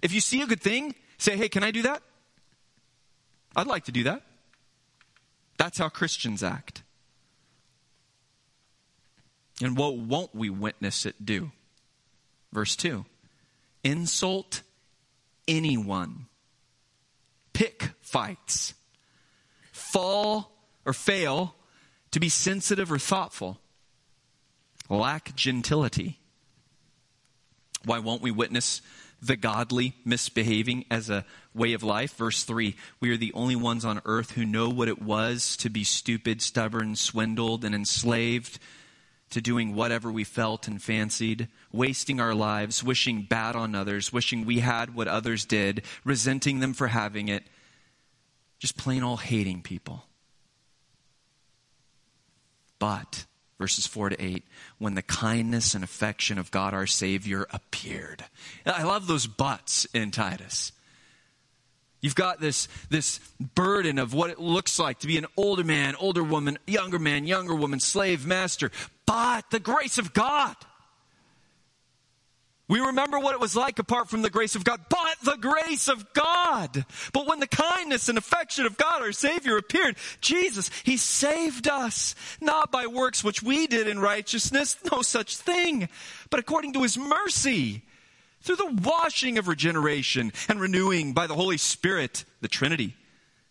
If 0.01 0.13
you 0.13 0.19
see 0.19 0.41
a 0.41 0.45
good 0.45 0.61
thing, 0.61 0.95
say, 1.17 1.37
hey, 1.37 1.49
can 1.49 1.63
I 1.63 1.71
do 1.71 1.83
that? 1.83 2.01
I'd 3.55 3.67
like 3.67 3.85
to 3.85 3.91
do 3.91 4.03
that. 4.03 4.21
That's 5.57 5.77
how 5.77 5.87
Christians 5.87 6.43
act. 6.43 6.83
And 9.61 9.77
what 9.77 9.97
won't 9.97 10.35
we 10.35 10.49
witness 10.49 11.05
it 11.05 11.25
do? 11.25 11.51
Verse 12.55 12.77
2 12.77 13.03
Insult 13.83 14.61
anyone, 15.45 16.27
pick 17.51 17.89
fights, 17.99 18.73
fall 19.73 20.53
or 20.85 20.93
fail 20.93 21.53
to 22.11 22.19
be 22.21 22.29
sensitive 22.29 22.93
or 22.93 22.97
thoughtful, 22.97 23.59
lack 24.89 25.35
gentility. 25.35 26.17
Why 27.83 27.99
won't 27.99 28.21
we 28.21 28.31
witness 28.31 28.81
the 29.21 29.35
godly 29.35 29.95
misbehaving 30.05 30.85
as 30.89 31.09
a 31.09 31.25
way 31.53 31.73
of 31.73 31.83
life. 31.83 32.15
Verse 32.15 32.43
3 32.43 32.75
We 33.01 33.11
are 33.11 33.17
the 33.17 33.33
only 33.33 33.55
ones 33.55 33.83
on 33.83 34.01
earth 34.05 34.31
who 34.31 34.45
know 34.45 34.69
what 34.69 34.87
it 34.87 35.01
was 35.01 35.57
to 35.57 35.69
be 35.69 35.83
stupid, 35.83 36.41
stubborn, 36.41 36.95
swindled, 36.95 37.65
and 37.65 37.75
enslaved 37.75 38.59
to 39.35 39.41
doing 39.41 39.75
whatever 39.75 40.09
we 40.09 40.23
felt 40.23 40.65
and 40.65 40.81
fancied, 40.81 41.49
wasting 41.69 42.21
our 42.21 42.33
lives, 42.33 42.81
wishing 42.81 43.23
bad 43.29 43.53
on 43.53 43.75
others, 43.75 44.13
wishing 44.13 44.45
we 44.45 44.59
had 44.59 44.95
what 44.95 45.09
others 45.09 45.43
did, 45.43 45.81
resenting 46.05 46.61
them 46.61 46.73
for 46.73 46.87
having 46.87 47.27
it, 47.27 47.43
just 48.59 48.77
plain 48.77 49.03
old 49.03 49.19
hating 49.19 49.61
people. 49.61 50.05
But 52.79 53.25
verses 53.59 53.85
4 53.85 54.11
to 54.11 54.23
8, 54.23 54.45
when 54.77 54.95
the 54.95 55.01
kindness 55.01 55.75
and 55.75 55.83
affection 55.83 56.37
of 56.37 56.49
God 56.49 56.73
our 56.73 56.87
Savior 56.87 57.45
appeared. 57.51 58.23
I 58.65 58.83
love 58.83 59.05
those 59.05 59.27
buts 59.27 59.83
in 59.93 60.11
Titus. 60.11 60.71
You've 62.01 62.15
got 62.15 62.39
this, 62.39 62.67
this 62.89 63.19
burden 63.55 63.97
of 63.97 64.13
what 64.13 64.29
it 64.29 64.39
looks 64.39 64.77
like 64.77 64.99
to 64.99 65.07
be 65.07 65.17
an 65.17 65.25
older 65.37 65.63
man, 65.63 65.95
older 65.95 66.23
woman, 66.23 66.59
younger 66.67 66.99
man, 66.99 67.25
younger 67.25 67.55
woman, 67.55 67.79
slave, 67.79 68.25
master. 68.25 68.71
But 69.05 69.49
the 69.49 69.59
grace 69.59 69.97
of 69.97 70.13
God. 70.13 70.55
We 72.67 72.79
remember 72.79 73.19
what 73.19 73.35
it 73.35 73.39
was 73.39 73.55
like 73.55 73.77
apart 73.77 74.09
from 74.09 74.23
the 74.23 74.29
grace 74.31 74.55
of 74.55 74.63
God, 74.63 74.81
but 74.89 75.17
the 75.23 75.37
grace 75.37 75.87
of 75.87 76.13
God. 76.13 76.85
But 77.13 77.27
when 77.27 77.39
the 77.39 77.47
kindness 77.47 78.09
and 78.09 78.17
affection 78.17 78.65
of 78.65 78.75
God, 78.75 79.03
our 79.03 79.11
Savior, 79.11 79.57
appeared, 79.57 79.97
Jesus, 80.19 80.71
He 80.83 80.97
saved 80.97 81.67
us, 81.67 82.15
not 82.41 82.71
by 82.71 82.87
works 82.87 83.23
which 83.23 83.43
we 83.43 83.67
did 83.67 83.87
in 83.87 83.99
righteousness, 83.99 84.77
no 84.91 85.03
such 85.03 85.37
thing, 85.37 85.89
but 86.31 86.39
according 86.39 86.73
to 86.73 86.81
His 86.81 86.97
mercy, 86.97 87.83
through 88.45 88.55
the 88.57 88.81
washing 88.83 89.37
of 89.37 89.47
regeneration 89.47 90.31
and 90.47 90.61
renewing 90.61 91.13
by 91.13 91.27
the 91.27 91.35
Holy 91.35 91.57
Spirit, 91.57 92.23
the 92.41 92.47
Trinity 92.47 92.95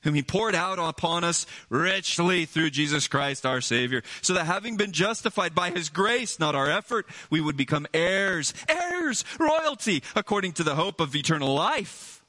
whom 0.05 0.15
he 0.15 0.23
poured 0.23 0.55
out 0.55 0.79
upon 0.79 1.25
us 1.25 1.47
richly 1.71 2.45
through 2.45 2.71
Jesus 2.71 3.09
Christ 3.09 3.45
our 3.45 3.63
Savior, 3.63 4.03
so 4.21 4.35
that 4.35 4.45
having 4.45 4.77
been 4.77 4.93
justified 4.93 5.55
by 5.55 5.71
his 5.71 5.89
grace, 5.89 6.39
not 6.39 6.55
our 6.55 6.71
effort, 6.71 7.07
we 7.31 7.41
would 7.41 7.57
become 7.57 7.87
heirs, 7.95 8.53
heirs, 8.69 9.25
royalty, 9.39 10.03
according 10.15 10.53
to 10.53 10.63
the 10.63 10.75
hope 10.75 11.01
of 11.01 11.17
eternal 11.17 11.55
life. 11.55 12.23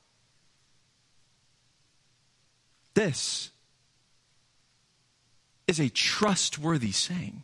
This 2.94 3.52
is 5.68 5.82
a 5.82 5.90
trustworthy 5.90 6.92
saying. 6.92 7.44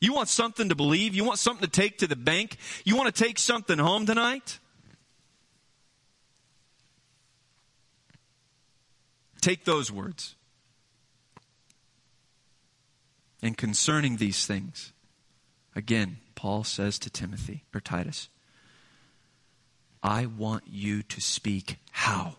You 0.00 0.12
want 0.12 0.28
something 0.28 0.68
to 0.68 0.74
believe? 0.74 1.14
You 1.14 1.24
want 1.24 1.38
something 1.38 1.66
to 1.66 1.70
take 1.70 1.98
to 1.98 2.06
the 2.06 2.16
bank? 2.16 2.56
You 2.84 2.96
want 2.96 3.14
to 3.14 3.24
take 3.24 3.38
something 3.38 3.78
home 3.78 4.06
tonight? 4.06 4.58
Take 9.40 9.64
those 9.64 9.90
words. 9.90 10.34
And 13.42 13.56
concerning 13.56 14.16
these 14.16 14.46
things, 14.46 14.92
again, 15.74 16.18
Paul 16.34 16.64
says 16.64 16.98
to 17.00 17.10
Timothy 17.10 17.64
or 17.72 17.80
Titus, 17.80 18.28
I 20.02 20.26
want 20.26 20.64
you 20.66 21.02
to 21.04 21.20
speak 21.20 21.78
how? 21.90 22.36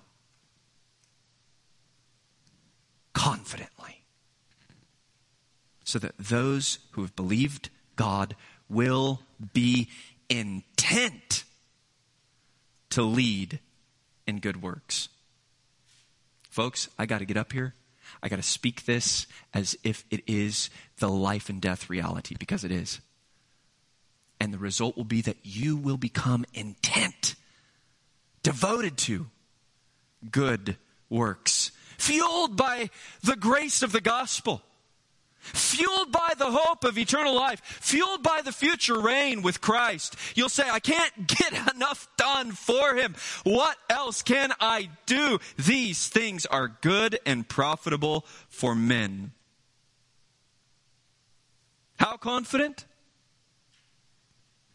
Confidently. 3.13 3.96
So 5.87 5.99
that 5.99 6.17
those 6.17 6.79
who 6.91 7.01
have 7.03 7.15
believed 7.15 7.69
God 7.95 8.35
will 8.67 9.21
be 9.53 9.87
intent 10.29 11.45
to 12.89 13.03
lead 13.03 13.61
in 14.27 14.39
good 14.39 14.61
works. 14.61 15.07
Folks, 16.49 16.89
I 16.99 17.05
got 17.05 17.19
to 17.19 17.25
get 17.25 17.37
up 17.37 17.53
here. 17.53 17.73
I 18.21 18.27
got 18.27 18.35
to 18.35 18.43
speak 18.43 18.83
this 18.83 19.27
as 19.53 19.77
if 19.85 20.03
it 20.11 20.23
is 20.27 20.69
the 20.99 21.07
life 21.07 21.47
and 21.47 21.61
death 21.61 21.89
reality, 21.89 22.35
because 22.37 22.65
it 22.65 22.71
is. 22.71 22.99
And 24.41 24.53
the 24.53 24.57
result 24.57 24.97
will 24.97 25.05
be 25.05 25.21
that 25.21 25.37
you 25.43 25.77
will 25.77 25.95
become 25.95 26.43
intent, 26.53 27.35
devoted 28.43 28.97
to 28.97 29.27
good 30.29 30.75
works, 31.09 31.71
fueled 31.97 32.57
by 32.57 32.89
the 33.23 33.37
grace 33.37 33.81
of 33.81 33.93
the 33.93 34.01
gospel 34.01 34.63
fueled 35.53 36.11
by 36.11 36.33
the 36.37 36.51
hope 36.51 36.83
of 36.83 36.97
eternal 36.97 37.35
life, 37.35 37.61
fueled 37.63 38.23
by 38.23 38.41
the 38.43 38.51
future 38.51 38.99
reign 38.99 39.41
with 39.41 39.61
Christ. 39.61 40.15
You'll 40.35 40.49
say, 40.49 40.69
I 40.69 40.79
can't 40.79 41.27
get 41.27 41.53
enough 41.75 42.07
done 42.17 42.51
for 42.51 42.95
him. 42.95 43.15
What 43.43 43.77
else 43.89 44.21
can 44.21 44.53
I 44.59 44.89
do? 45.05 45.39
These 45.57 46.07
things 46.09 46.45
are 46.45 46.67
good 46.67 47.19
and 47.25 47.47
profitable 47.47 48.25
for 48.49 48.75
men. 48.75 49.31
How 51.99 52.17
confident? 52.17 52.85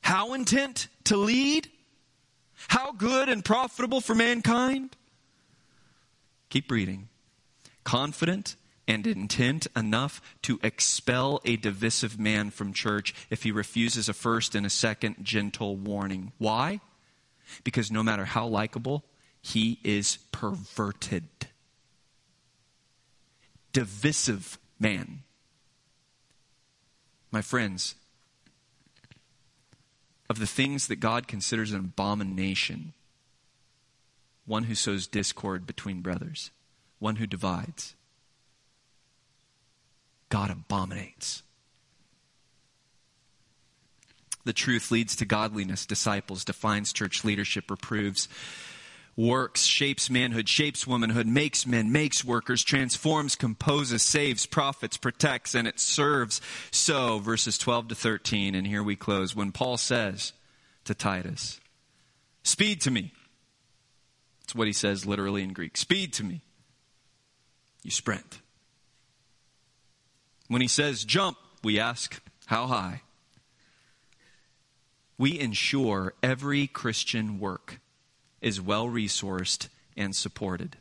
How 0.00 0.34
intent 0.34 0.88
to 1.04 1.16
lead? 1.16 1.68
How 2.68 2.92
good 2.92 3.28
and 3.28 3.44
profitable 3.44 4.00
for 4.00 4.14
mankind? 4.14 4.96
Keep 6.50 6.70
reading. 6.70 7.08
Confident 7.84 8.56
and 8.88 9.06
intent 9.06 9.66
enough 9.76 10.20
to 10.42 10.58
expel 10.62 11.40
a 11.44 11.56
divisive 11.56 12.18
man 12.18 12.50
from 12.50 12.72
church 12.72 13.14
if 13.30 13.42
he 13.42 13.52
refuses 13.52 14.08
a 14.08 14.12
first 14.12 14.54
and 14.54 14.66
a 14.66 14.70
second 14.70 15.16
gentle 15.22 15.76
warning. 15.76 16.32
Why? 16.38 16.80
Because 17.64 17.90
no 17.90 18.02
matter 18.02 18.24
how 18.24 18.46
likable, 18.46 19.04
he 19.40 19.78
is 19.84 20.18
perverted. 20.32 21.28
Divisive 23.72 24.58
man. 24.78 25.20
My 27.30 27.40
friends, 27.40 27.94
of 30.28 30.38
the 30.38 30.46
things 30.46 30.88
that 30.88 30.96
God 30.96 31.28
considers 31.28 31.72
an 31.72 31.78
abomination, 31.78 32.92
one 34.44 34.64
who 34.64 34.74
sows 34.74 35.06
discord 35.06 35.66
between 35.66 36.00
brothers, 36.00 36.50
one 36.98 37.16
who 37.16 37.26
divides 37.26 37.94
God 40.32 40.50
abominates. 40.50 41.42
The 44.46 44.54
truth 44.54 44.90
leads 44.90 45.14
to 45.16 45.26
godliness, 45.26 45.84
disciples, 45.84 46.42
defines 46.42 46.94
church 46.94 47.22
leadership, 47.22 47.70
reproves, 47.70 48.30
works, 49.14 49.64
shapes 49.64 50.08
manhood, 50.08 50.48
shapes 50.48 50.86
womanhood, 50.86 51.26
makes 51.26 51.66
men, 51.66 51.92
makes 51.92 52.24
workers, 52.24 52.64
transforms, 52.64 53.36
composes, 53.36 54.02
saves, 54.02 54.46
profits, 54.46 54.96
protects, 54.96 55.54
and 55.54 55.68
it 55.68 55.78
serves. 55.78 56.40
So, 56.70 57.18
verses 57.18 57.58
12 57.58 57.88
to 57.88 57.94
13, 57.94 58.54
and 58.54 58.66
here 58.66 58.82
we 58.82 58.96
close. 58.96 59.36
When 59.36 59.52
Paul 59.52 59.76
says 59.76 60.32
to 60.84 60.94
Titus, 60.94 61.60
Speed 62.42 62.80
to 62.80 62.90
me. 62.90 63.12
That's 64.40 64.54
what 64.54 64.66
he 64.66 64.72
says 64.72 65.04
literally 65.04 65.42
in 65.42 65.52
Greek. 65.52 65.76
Speed 65.76 66.14
to 66.14 66.24
me. 66.24 66.40
You 67.82 67.90
sprint. 67.90 68.41
When 70.53 70.61
he 70.61 70.68
says 70.68 71.05
jump, 71.05 71.38
we 71.64 71.80
ask, 71.80 72.20
how 72.44 72.66
high? 72.66 73.00
We 75.16 75.40
ensure 75.40 76.12
every 76.22 76.66
Christian 76.66 77.38
work 77.38 77.80
is 78.42 78.61
well 78.61 78.86
resourced 78.86 79.68
and 79.96 80.14
supported. 80.14 80.76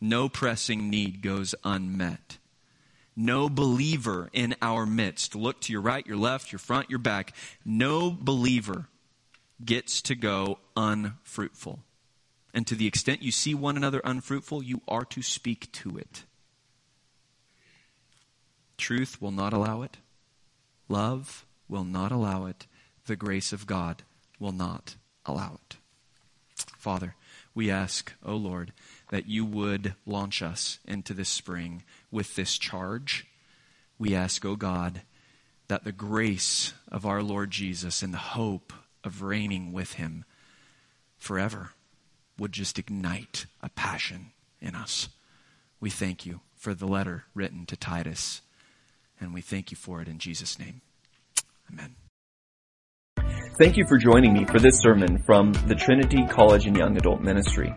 No 0.00 0.28
pressing 0.28 0.88
need 0.88 1.20
goes 1.20 1.56
unmet. 1.64 2.38
No 3.16 3.48
believer 3.48 4.30
in 4.32 4.54
our 4.62 4.86
midst, 4.86 5.34
look 5.34 5.60
to 5.62 5.72
your 5.72 5.82
right, 5.82 6.06
your 6.06 6.16
left, 6.16 6.52
your 6.52 6.60
front, 6.60 6.88
your 6.88 7.00
back, 7.00 7.34
no 7.64 8.12
believer 8.12 8.86
gets 9.64 10.00
to 10.02 10.14
go 10.14 10.60
unfruitful. 10.76 11.80
And 12.54 12.68
to 12.68 12.76
the 12.76 12.86
extent 12.86 13.24
you 13.24 13.32
see 13.32 13.52
one 13.52 13.76
another 13.76 14.00
unfruitful, 14.04 14.62
you 14.62 14.80
are 14.86 15.04
to 15.06 15.22
speak 15.22 15.72
to 15.72 15.98
it. 15.98 16.22
Truth 18.76 19.20
will 19.20 19.30
not 19.30 19.52
allow 19.52 19.82
it. 19.82 19.98
Love 20.88 21.44
will 21.68 21.84
not 21.84 22.12
allow 22.12 22.46
it. 22.46 22.66
The 23.06 23.16
grace 23.16 23.52
of 23.52 23.66
God 23.66 24.02
will 24.38 24.52
not 24.52 24.96
allow 25.24 25.58
it. 25.64 25.76
Father, 26.76 27.14
we 27.54 27.70
ask, 27.70 28.12
O 28.24 28.32
oh 28.32 28.36
Lord, 28.36 28.72
that 29.10 29.28
you 29.28 29.44
would 29.44 29.94
launch 30.04 30.42
us 30.42 30.78
into 30.84 31.14
this 31.14 31.28
spring 31.28 31.82
with 32.10 32.36
this 32.36 32.58
charge. 32.58 33.26
We 33.98 34.14
ask, 34.14 34.44
O 34.44 34.50
oh 34.50 34.56
God, 34.56 35.02
that 35.68 35.84
the 35.84 35.92
grace 35.92 36.74
of 36.88 37.06
our 37.06 37.22
Lord 37.22 37.50
Jesus 37.50 38.02
and 38.02 38.12
the 38.12 38.18
hope 38.18 38.72
of 39.02 39.22
reigning 39.22 39.72
with 39.72 39.94
him 39.94 40.24
forever 41.16 41.70
would 42.38 42.52
just 42.52 42.78
ignite 42.78 43.46
a 43.62 43.68
passion 43.70 44.32
in 44.60 44.74
us. 44.74 45.08
We 45.80 45.90
thank 45.90 46.26
you 46.26 46.40
for 46.54 46.74
the 46.74 46.86
letter 46.86 47.24
written 47.34 47.66
to 47.66 47.76
Titus. 47.76 48.42
And 49.20 49.32
we 49.32 49.40
thank 49.40 49.70
you 49.70 49.76
for 49.76 50.02
it 50.02 50.08
in 50.08 50.18
Jesus' 50.18 50.58
name. 50.58 50.82
Amen. 51.72 51.94
Thank 53.58 53.76
you 53.78 53.86
for 53.88 53.96
joining 53.96 54.34
me 54.34 54.44
for 54.44 54.58
this 54.58 54.80
sermon 54.80 55.22
from 55.24 55.52
the 55.66 55.74
Trinity 55.74 56.26
College 56.26 56.66
and 56.66 56.76
Young 56.76 56.96
Adult 56.98 57.22
Ministry. 57.22 57.74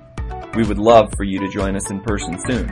We 0.55 0.67
would 0.67 0.77
love 0.77 1.09
for 1.15 1.23
you 1.23 1.39
to 1.39 1.47
join 1.49 1.77
us 1.77 1.89
in 1.89 2.01
person 2.01 2.37
soon. 2.45 2.67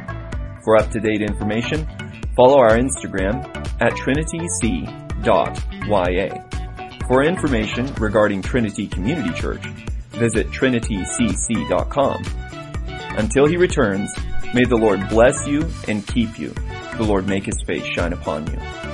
For 0.63 0.76
up 0.76 0.91
to 0.91 0.99
date 0.99 1.22
information, 1.22 1.88
follow 2.36 2.57
our 2.57 2.78
Instagram 2.78 3.45
at 3.82 3.93
trinityc.ya. 3.93 5.53
For 7.07 7.24
information 7.24 7.93
regarding 7.95 8.41
Trinity 8.41 8.88
Community 8.88 9.32
Church, 9.39 9.65
visit 10.09 10.49
trinitycc.com. 10.49 12.26
Until 13.18 13.47
he 13.47 13.55
returns, 13.55 14.13
may 14.53 14.65
the 14.65 14.76
Lord 14.76 15.07
bless 15.07 15.47
you 15.47 15.65
and 15.88 16.05
keep 16.05 16.38
you 16.38 16.53
the 16.98 17.04
Lord 17.04 17.28
make 17.28 17.45
his 17.45 17.62
face 17.62 17.86
shine 17.86 18.14
upon 18.14 18.48
you 18.48 18.86